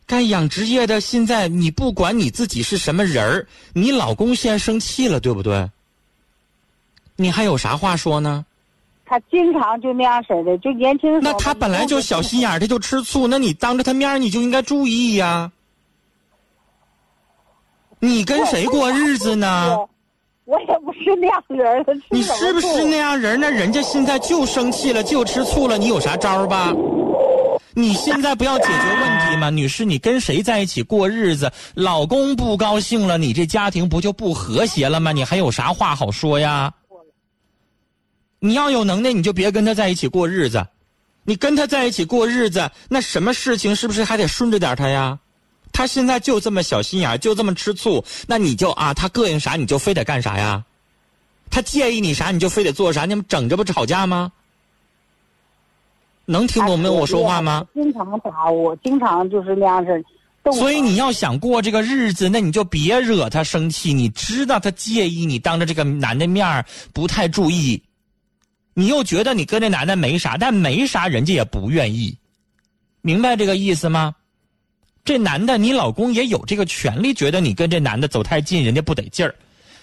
[0.07, 5.70] 干养殖业的，现在你不管你自己是什么人儿，你老公现在生气了，对不对？
[7.16, 8.47] 你还有啥话说呢？
[9.05, 11.33] 他经常就那样式儿的，就年轻的时候。
[11.33, 15.53] 那他本来就小心眼儿，他就吃醋，那你当着他面儿你就应该注意呀。
[17.99, 19.76] 你跟谁过日子呢？
[20.49, 23.38] 我我也不是那样人，你是不是那样人？
[23.38, 26.72] 那人家现在就生气了，就吃醋了，你有啥招儿吧？
[27.74, 29.51] 你现在不要解决问题吗？
[29.51, 35.12] 女士，你跟谁在一起过日子，老公不高兴了，你这家庭不就不和谐了吗？
[35.12, 36.72] 你还有啥话好说呀？
[38.38, 40.66] 你要有能耐，你就别跟他在一起过日子。
[41.24, 45.18] 你跟他在一起过日子，那什么事情是不是还得顺着点他呀？
[45.79, 50.64] 他现在就这么小心眼，就这么吃醋，那你就啊，他膈应啥你就非得干啥呀？
[51.53, 54.33] 他介意你啥你就非得做啥，你们整这不吵架吗？
[56.24, 57.64] 能听懂没有我说话吗？
[57.74, 60.05] 经常打我，经常就是那样式。
[60.53, 63.93] 所以你要想过这个日子，那你就别惹他生气。
[63.93, 67.81] 你知道他介意你当着这个男的面儿不太注意，
[68.74, 72.18] 你又觉得你跟这男的没啥，但没啥人家也不愿意，
[73.01, 74.16] 明白这个意思吗？
[75.05, 79.34] 这男的，你老公也有这个权利，觉得你跟这男的走太近，人家不得劲儿。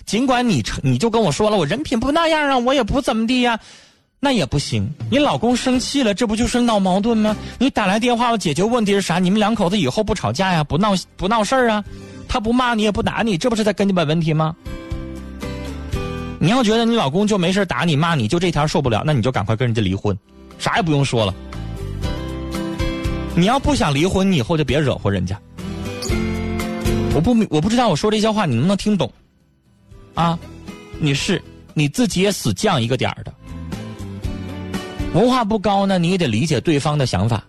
[0.06, 3.60] 尽管你你就跟我说了，我人品不那样啊，我也不怎么地呀、
[4.20, 4.88] 那也不行。
[5.10, 7.36] 你老公生气了，这不就是闹矛盾吗？
[7.58, 9.18] 你打来电话，我解决问题是啥？
[9.18, 11.84] 你们两口子以后不吵架呀，不闹不闹事儿啊？
[12.28, 14.56] 他不骂你也不打你，这不是在根本问题吗？
[16.38, 20.16] 你要觉得你老公就没事打你骂你，就这条受不了，那你就赶快跟人家离婚，
[20.60, 21.34] 啥也不用说了。
[23.36, 25.40] 你要不想离婚，你以后就别惹祸人家。
[27.14, 29.12] 我不明我不知道我说这些话你能不能听懂，
[30.14, 30.38] 啊？
[31.00, 31.42] 你是
[31.74, 33.34] 你自己也死犟一个点儿的，
[35.14, 37.44] 文化不高呢，你也得理解对方的想法。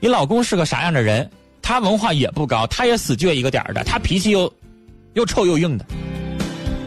[0.00, 1.30] 你老公是个啥样的人？
[1.62, 4.52] 他文化也不高，他也死倔一个点儿的，他脾气又
[5.14, 5.86] 又臭又硬的。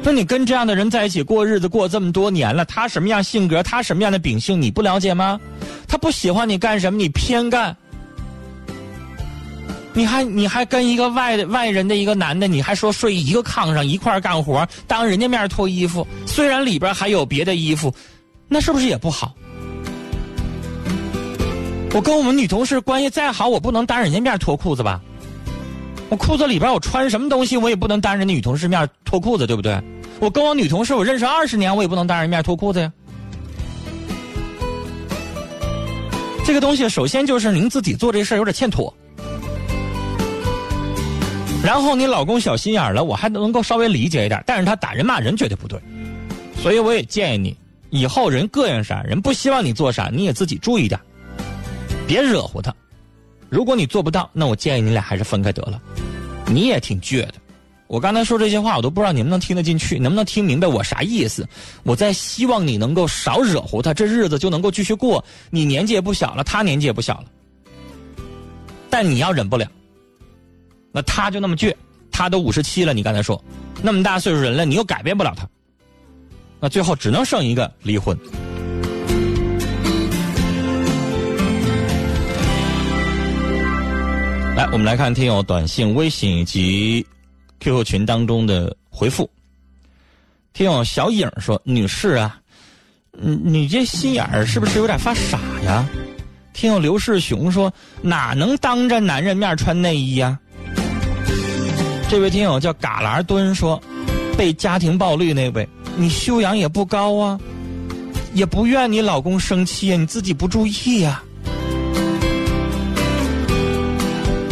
[0.03, 5.39] 那你跟这样的人在一起过日子，过这么多年了，他什么样性格，他什么样的秉性，你不了解吗？
[5.87, 7.75] 他不喜欢你干什么，你偏干。
[9.97, 17.91] 你还你还跟一个外外人的一个男的，你还说睡一个炕上一块干活，当人家面脱衣服，虽然里边还有别的衣服，
[18.47, 19.33] 那是不是也不好？
[21.95, 25.01] 我跟我们女同事关系再好，我不能当人家面脱裤子吧？
[26.09, 29.81] 我裤子里边我穿什么东西，我也不能当人家女同事面脱裤子，对不对？
[30.19, 32.93] 我跟我女同事我认识二十年，我也不能当人面脱裤子呀。
[36.45, 38.93] 这个东西首先就是您自己做这事儿有点欠妥。
[41.63, 45.79] 然后你老公小心眼了，我还能够稍微理解一点，但是他打人骂人绝对不对，
[46.61, 47.57] 所以我也建议你，
[47.89, 50.99] 以后人膈应啥，人不希望你做啥，你也自己注意点，
[52.07, 52.73] 别惹乎他。
[53.49, 55.81] 如果你做不到，那我建议你俩还是分开得了。
[56.45, 57.33] 你也挺倔的，
[57.87, 61.45] 我刚才说这些话，我都不知道你能不能听得进去，能不能听明白我啥意思？
[61.83, 65.23] 我在希望你能够少惹乎他，这日子就能够继续过。
[65.49, 67.25] 你年纪也不小了，他年纪也不小了，
[68.89, 69.67] 但你要忍不了。
[70.91, 71.73] 那他就那么倔，
[72.11, 73.43] 他都五十七了，你刚才说，
[73.81, 75.47] 那么大岁数人了，你又改变不了他，
[76.59, 78.17] 那最后只能剩一个离婚。
[84.55, 87.05] 来，我们来看听友短信、微信以及
[87.59, 89.29] QQ 群当中的回复。
[90.53, 92.39] 听友小影说：“女士啊，
[93.21, 95.87] 嗯，你这心眼儿是不是有点发傻呀？”
[96.53, 97.71] 听友刘世雄说
[98.01, 100.39] ：“哪能当着男人面穿内衣呀？”
[102.09, 103.81] 这位听友叫嘎啦蹲说
[104.37, 107.37] ：“被家庭暴力那位，你修养也不高啊，
[108.33, 111.21] 也不怨你老公生气呀，你自己不注意呀。”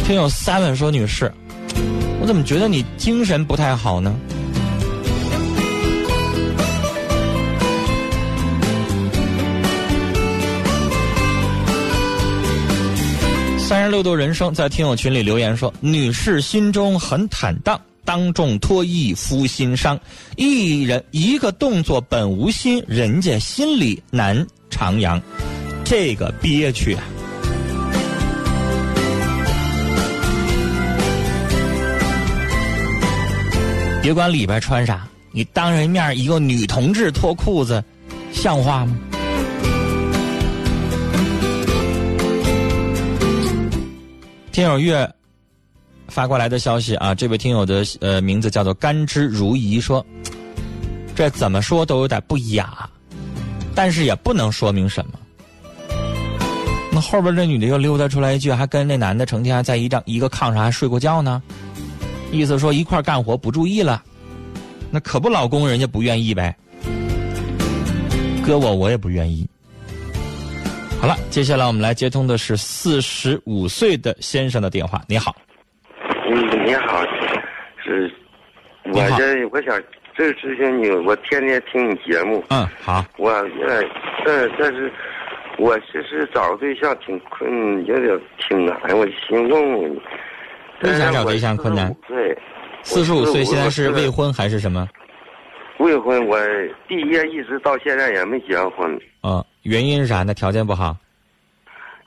[0.06, 1.32] 听友 seven 说：“女士，
[2.20, 4.14] 我怎么觉得你精神不太好呢？”
[13.76, 20.00] 三十六度人生在听友群里留言说：“女士心中很坦荡，当众脱衣夫心伤。
[20.38, 25.22] 一人一个动作本无心，人家心里难徜徉。
[25.84, 27.04] 这个憋屈啊！”
[34.02, 37.84] 别管里边穿啥，你当人面一个女同志脱裤子，
[38.32, 38.96] 像话吗？
[44.56, 45.06] 听友月
[46.08, 50.06] 发过来的消息啊，这位听友的呃名字叫做甘之如饴，说
[51.14, 52.90] 这怎么说都有点不雅，
[53.76, 55.20] 但是也不能说明什么。
[56.90, 61.44] 那后边这女的又溜达出来一句，还跟那男的成天在一张一个炕上还睡过觉呢，
[62.32, 64.02] 意思说一块干活不注意了，
[64.90, 66.56] 那可不老公人家不愿意呗，
[68.46, 69.46] 搁我我也不愿意。
[71.06, 75.00] 好了，接下来我们来接通的是四十五岁的先生的电话。
[75.08, 75.36] 你好，
[76.28, 77.04] 嗯，你好，
[77.78, 78.12] 是，
[78.86, 79.80] 我这我想
[80.18, 83.88] 这咨询你，我天天听你节目，嗯，好，我有点，
[84.26, 84.92] 但但是，
[85.60, 90.02] 我其实找对象挺困，有点挺难，我心问问你。
[90.82, 91.96] 为啥找对象困难？
[92.08, 92.36] 对，
[92.82, 94.10] 四十五岁现在是未。
[94.10, 94.90] 婚还是什么？
[95.78, 96.38] 未婚，我
[96.88, 99.00] 毕业一直到现在也没结婚。
[99.24, 100.34] 嗯，原因是啥呢？
[100.34, 100.96] 条件不好。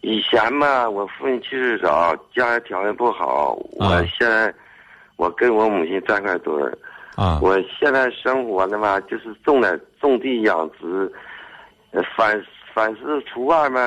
[0.01, 3.59] 以前嘛，我父亲去世早，家里条件不好。
[3.73, 4.55] 我啊现在，
[5.17, 6.77] 我跟我母亲站块堆儿。
[7.17, 11.13] 啊，我现在生活的嘛，就是种点种地养殖，
[11.91, 12.41] 呃反
[12.73, 13.83] 反是出外面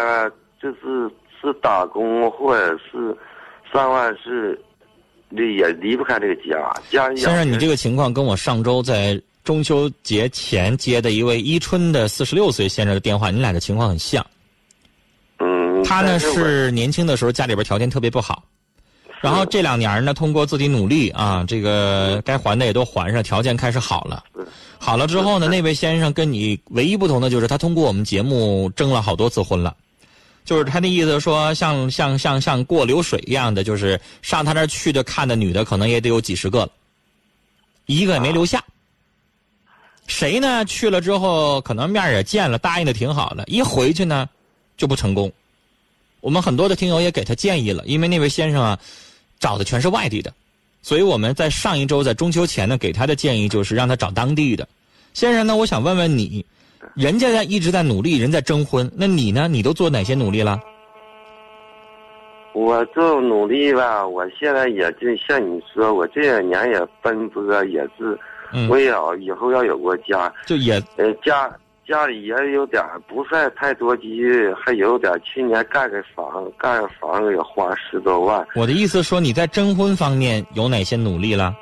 [0.61, 1.09] 就是
[1.41, 3.17] 是打工或者是
[3.71, 4.59] 上外是
[5.29, 6.71] 离也离不开这个家。
[6.89, 14.25] 家生，你这个个情况跟我上周在中秋节前接的一位伊春的四十六岁先生的电话，你俩的情况很像。
[15.39, 18.43] 嗯，他呢是年轻的时候家里边条件特别不好，
[19.19, 24.23] 然后这两年呢，通过自己努力啊，这个该还的也都还上，条件开始好了。
[24.77, 29.75] 好了之后呢，那位先生跟你唯一不同的就是他通过我们节目征了好多次婚了，
[30.45, 36.69] 就是他的意思说像像像像过流水一样的，就是上他那儿去的看的女的可能也得有几十个了，
[37.87, 38.63] 一个也没留下。
[40.11, 40.65] 谁呢？
[40.65, 44.27] 去了之后可能面也见了，答应的挺好的，一回去呢
[44.75, 45.31] 就不成功。
[46.19, 48.77] 我们很多的听友也给他建议了，因为那位先生啊
[49.39, 50.31] 找的全是外地的，
[50.81, 54.67] 所以我们在上一周在中秋前呢给他的建议就是让他找当地的。
[55.13, 56.45] 先生呢，我想问问你，
[56.93, 59.47] 人家在一直在努力，人在征婚，那你呢？
[59.47, 60.61] 你都做哪些努力了？
[62.53, 68.19] 我做努力吧，我现在也就像你说，我这两年也奔波，也是
[68.53, 71.49] 嗯，我也要以后要有个家，就也呃，家
[71.87, 78.45] 家里也有点儿不算太多积蓄，还有点去年盖个房，盖个房也花十多万。
[78.55, 81.55] 我的意思说你在征婚方面有哪些努力了？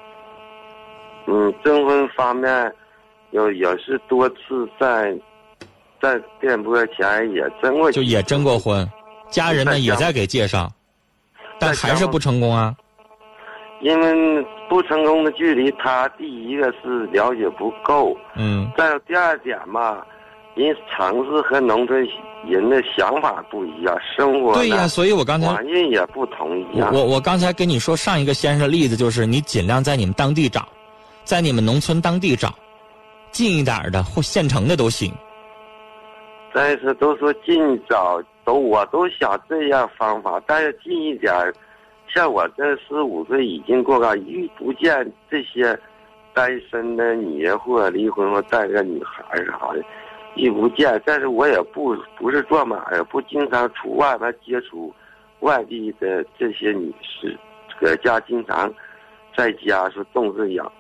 [1.27, 2.71] 嗯，征婚方面，
[3.31, 5.15] 有也是多次在
[6.01, 8.87] 在电波前也征过，就也征过婚，
[9.29, 10.71] 家人们也在给介绍，
[11.59, 12.75] 但还是不成功啊。
[13.81, 20.03] 因为不成功的距离，他第一个是了解不够，嗯再有第二点嘛，
[20.55, 22.07] 人城市和农村
[22.45, 26.91] 人的想法不一样，生活对呀，呢所以我刚才环境也不同一样。
[26.93, 30.67] 我我我刚才跟你说上一个先生的例子，就是你尽量在你们当地找，
[31.23, 32.53] 在你们农村当地找，
[33.31, 35.11] 近一点的或县城的都行。
[36.53, 41.53] 但是都说近找，都我都想这样方法，但是近一点儿，
[42.13, 45.77] 像我这十五岁已经过了遇不见这些
[46.33, 49.83] 单身的女人或者离婚或带个女孩啥的，
[50.35, 51.01] 遇不见。
[51.05, 54.93] 但是我也不不是做买卖，不经常出外边接触
[55.41, 57.37] 外地的这些女士，
[57.79, 58.71] 搁家经常
[59.37, 60.71] 在家是种植养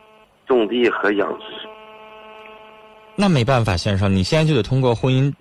[0.47, 1.45] 种地和养殖。
[3.15, 5.33] 那没办法，先生，你现在就得通过婚姻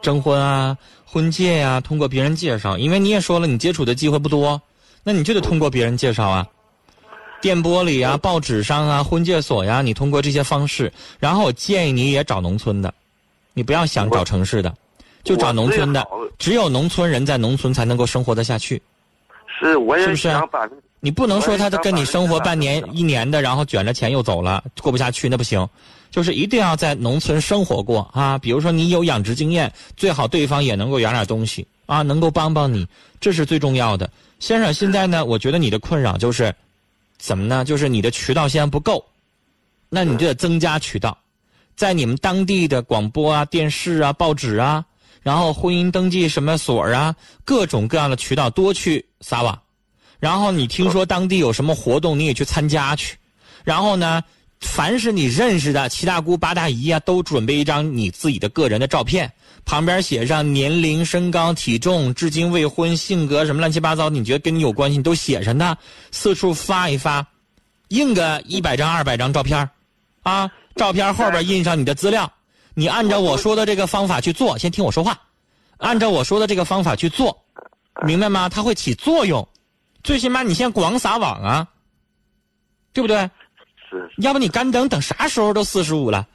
[0.00, 4.60] 征婚啊、婚介呀、通过别人介绍，因为你也说了，你接触的机会不多，
[5.02, 6.46] 那你就得通过别人介绍啊。
[7.40, 12.94] 电波里啊、报纸上啊、婚介所呀，你通过这些方式，然后我建议你也找农村的，
[13.52, 14.72] 你不要想找城市的，
[15.24, 16.06] 就找农村的
[16.38, 18.80] 只有农村人在农村才能够生活得下去。
[19.58, 20.68] 是，我也是不是想把
[21.00, 25.68] 你不能说他跟你生活半年一年的，然后卷着钱又走了，过不下去，那不行。
[26.12, 32.86] 就是一定要在农村生活过啊，比如说你有养殖经验，最好对方也能够养点东西啊，能够帮帮你，
[33.20, 34.08] 这是最重要的。
[34.42, 36.52] 先生，现在呢，我觉得你的困扰就是，
[37.16, 37.64] 怎么呢？
[37.64, 39.04] 就是你的渠道现在不够，
[39.88, 41.16] 那你就得增加渠道，
[41.76, 44.84] 在你们当地的广播啊、电视啊、报纸啊，
[45.20, 47.14] 然后婚姻登记什么所啊，
[47.44, 49.56] 各种各样的渠道多去撒网。
[50.18, 53.16] 然后你听说当地有什么活动，你也去参加去。
[53.62, 54.24] 然后呢，
[54.62, 59.30] 凡是你认识的七大姑八大姨啊，都准备一张你自己的个人的照片，
[59.64, 65.76] 旁边写上年龄、身高、体重、至今未婚、性格什么乱七八糟，你觉得跟你有关系，你都写上它，
[66.12, 67.26] 四处发一发，
[67.88, 69.68] 印个一百张、二百张照片
[70.22, 72.32] 啊，照片后边印上你的资料，
[72.74, 75.20] 你按照我说的这个方法去做，先听我说话，
[75.78, 77.44] 按照我说的这个方法去做，
[78.06, 78.48] 明白吗？
[78.48, 79.46] 它会起作用。
[80.04, 81.68] 最起码你先广撒网啊，
[82.92, 83.28] 对不对？
[83.98, 86.26] 是要不你干等等啥时候都四十五了？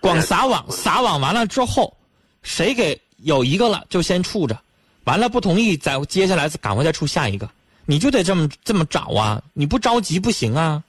[0.00, 1.94] 光撒网，撒网完了之后，
[2.42, 4.58] 谁给有一个了就先处着，
[5.04, 7.48] 完了不同意再接下来赶快再出下一个，
[7.84, 9.42] 你就得这么这么找啊！
[9.52, 10.82] 你不着急不行啊！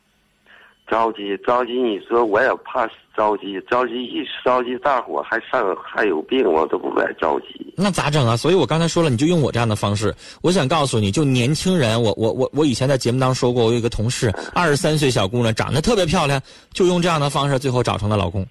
[0.91, 2.85] 着急着急，你说我也怕
[3.15, 7.73] 着急，着急一着急，大伙还上还有病，我都不敢着急。
[7.77, 8.35] 那咋整啊？
[8.35, 10.13] 所以我刚才说了，你就用我这样的方式。
[10.41, 16.41] 我想告诉你，就年轻人，我我我我以前在节目当中说过，我有一个同事，二十三岁小姑娘，长得特别漂亮，
[16.73, 18.45] 就用这样的方式，最后找成了老公。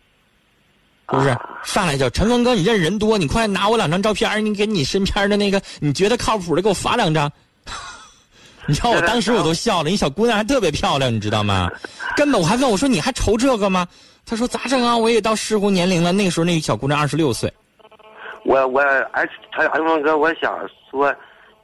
[1.11, 1.36] 是不是？
[1.62, 7.30] 上来就陈峰哥，你认识人多，你快拿我两张照片，你给你身边的那个你觉得靠谱的给我发两张。
[8.71, 11.68] 你知道我当时我都笑了，你小姑娘还特别漂亮，你知道吗？
[12.16, 13.87] 根本我还问我说你还愁这个吗？
[14.25, 14.97] 他说咋整啊？
[14.97, 16.12] 我也到适婚年龄了。
[16.12, 17.53] 那个时候那个小姑娘二十六岁。
[18.45, 20.57] 我我哎，陈陈峰哥，我想
[20.89, 21.12] 说，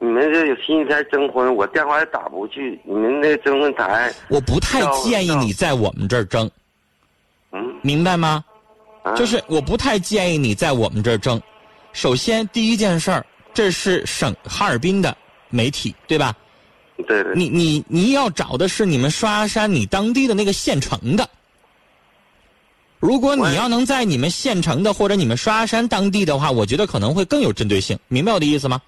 [0.01, 6.51] 你们这有新一天征婚，我电话也打不去，你们那征婚台，我不太建议你在我们这儿征，
[7.53, 8.45] 嗯，明白吗？
[9.05, 11.41] 啊就是我不太建议你在我们这儿争。
[11.93, 15.17] 首先，第一件事儿，这是省哈尔滨的
[15.49, 16.35] 媒体，对吧？
[17.07, 21.29] 对对，你你你要找的是你们刷山你当地的那个县城的。
[22.99, 28.81] 如果你要能在你们县城的或者你们刷山当地的话，我觉得可能会更有针对性，明白我的意思吗？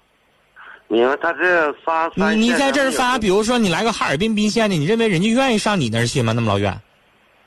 [0.87, 6.33] 明白他这发你你在这儿发，比如说你来个哈尔滨宾县的，你认为人家愿意上你那儿去吗？
[6.33, 6.81] 那么老远？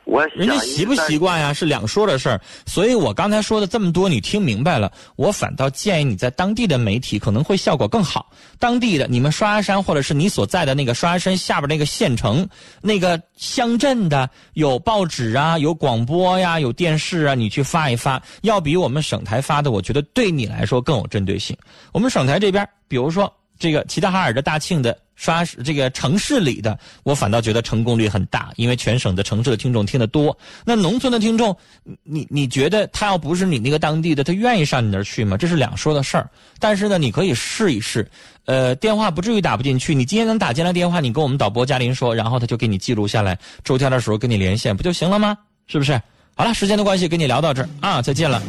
[0.04, 2.40] 我人家习不习惯呀，是两说的事儿。
[2.66, 4.92] 所以我刚才说的这么多，你听明白了。
[5.16, 8.30] 我反倒建议你在当地的媒体可能会效果更好。
[8.58, 12.46] 当地的你们刷牙山或者是你所在的那个刷牙山下边那个县城、
[12.80, 21.56] 那个乡镇的，有报纸啊，有广播呀，有电视啊，你去发一发，要比我们省台发的，我觉得对你来说更有针对性。
[21.92, 30.36] 我们省台这边，比如说这个齐齐哈尔的大庆的刷这个城市里的，我反倒觉得成功率很大，因为全省的城市的听众听得多。
[30.64, 31.56] 那农村的听众，
[32.02, 35.36] 你你觉得他要不是你那个当地的，他愿意上你那儿去吗？
[35.36, 36.28] 这是两说的事儿。
[36.58, 38.10] 但是呢，你可以试一试，
[38.46, 39.94] 呃，电话不至于打不进去。
[39.94, 45.36] 你今天能打进来电话，你跟我们导播嘉林说，然后他就给你记录下来，周天的时候跟你连线，不就行了吗？
[45.66, 46.00] 是不是？
[46.34, 48.42] 好了，时间的关系，跟你聊到这儿啊，再见了。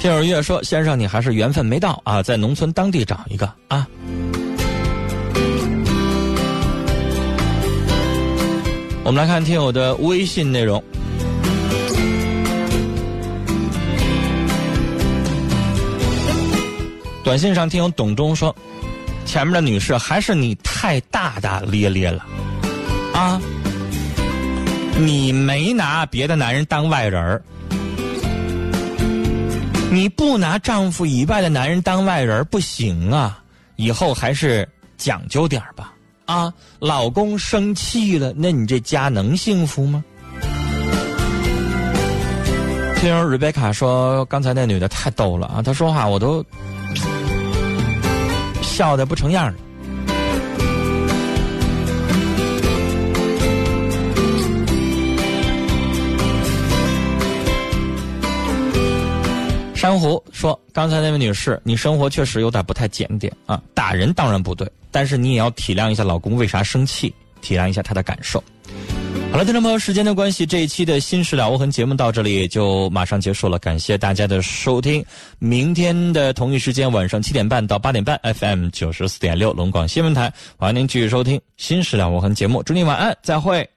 [0.00, 3.86] 听友月说：“先生，你还是缘分没到啊，在农村当地找一个啊。”
[9.04, 10.82] 我们来看听友的微信内容。
[17.22, 18.56] 短信上听友董忠说
[19.26, 22.24] ：“前面的女士还是你太大大咧咧了，
[23.12, 23.38] 啊，
[24.96, 27.42] 你没拿别的男人当外人儿。”
[29.92, 33.42] 你不拿丈夫以外的男人当外人不行啊！
[33.74, 34.66] 以后还是
[34.96, 35.92] 讲究点吧。
[36.26, 40.04] 啊，老公生气了，那你这家能幸福吗？
[43.00, 45.60] 听友瑞贝卡说，刚才那女的太逗了啊！
[45.60, 46.44] 她说话我都
[48.62, 49.54] 笑的不成样了。
[59.80, 63.58] 珊瑚说：“刚才那位女士，你生活确实有点不太检点啊！
[63.72, 67.10] 打人当然不对，但是你也要体谅一下老公为啥生气，
[67.40, 68.44] 体谅一下他的感受。”
[69.32, 75.02] 好了，听众朋友，时间的关系，这一期的《新事了无痕》节目到这里也就马上结束了，感谢大家的收听。
[75.38, 82.62] 明天的同一时间，晚上七点半到八点半，FM 九十四点六龙广新闻台，欢迎您继续收听《新事了无痕》节目。
[82.62, 83.70] 祝您晚安，再会。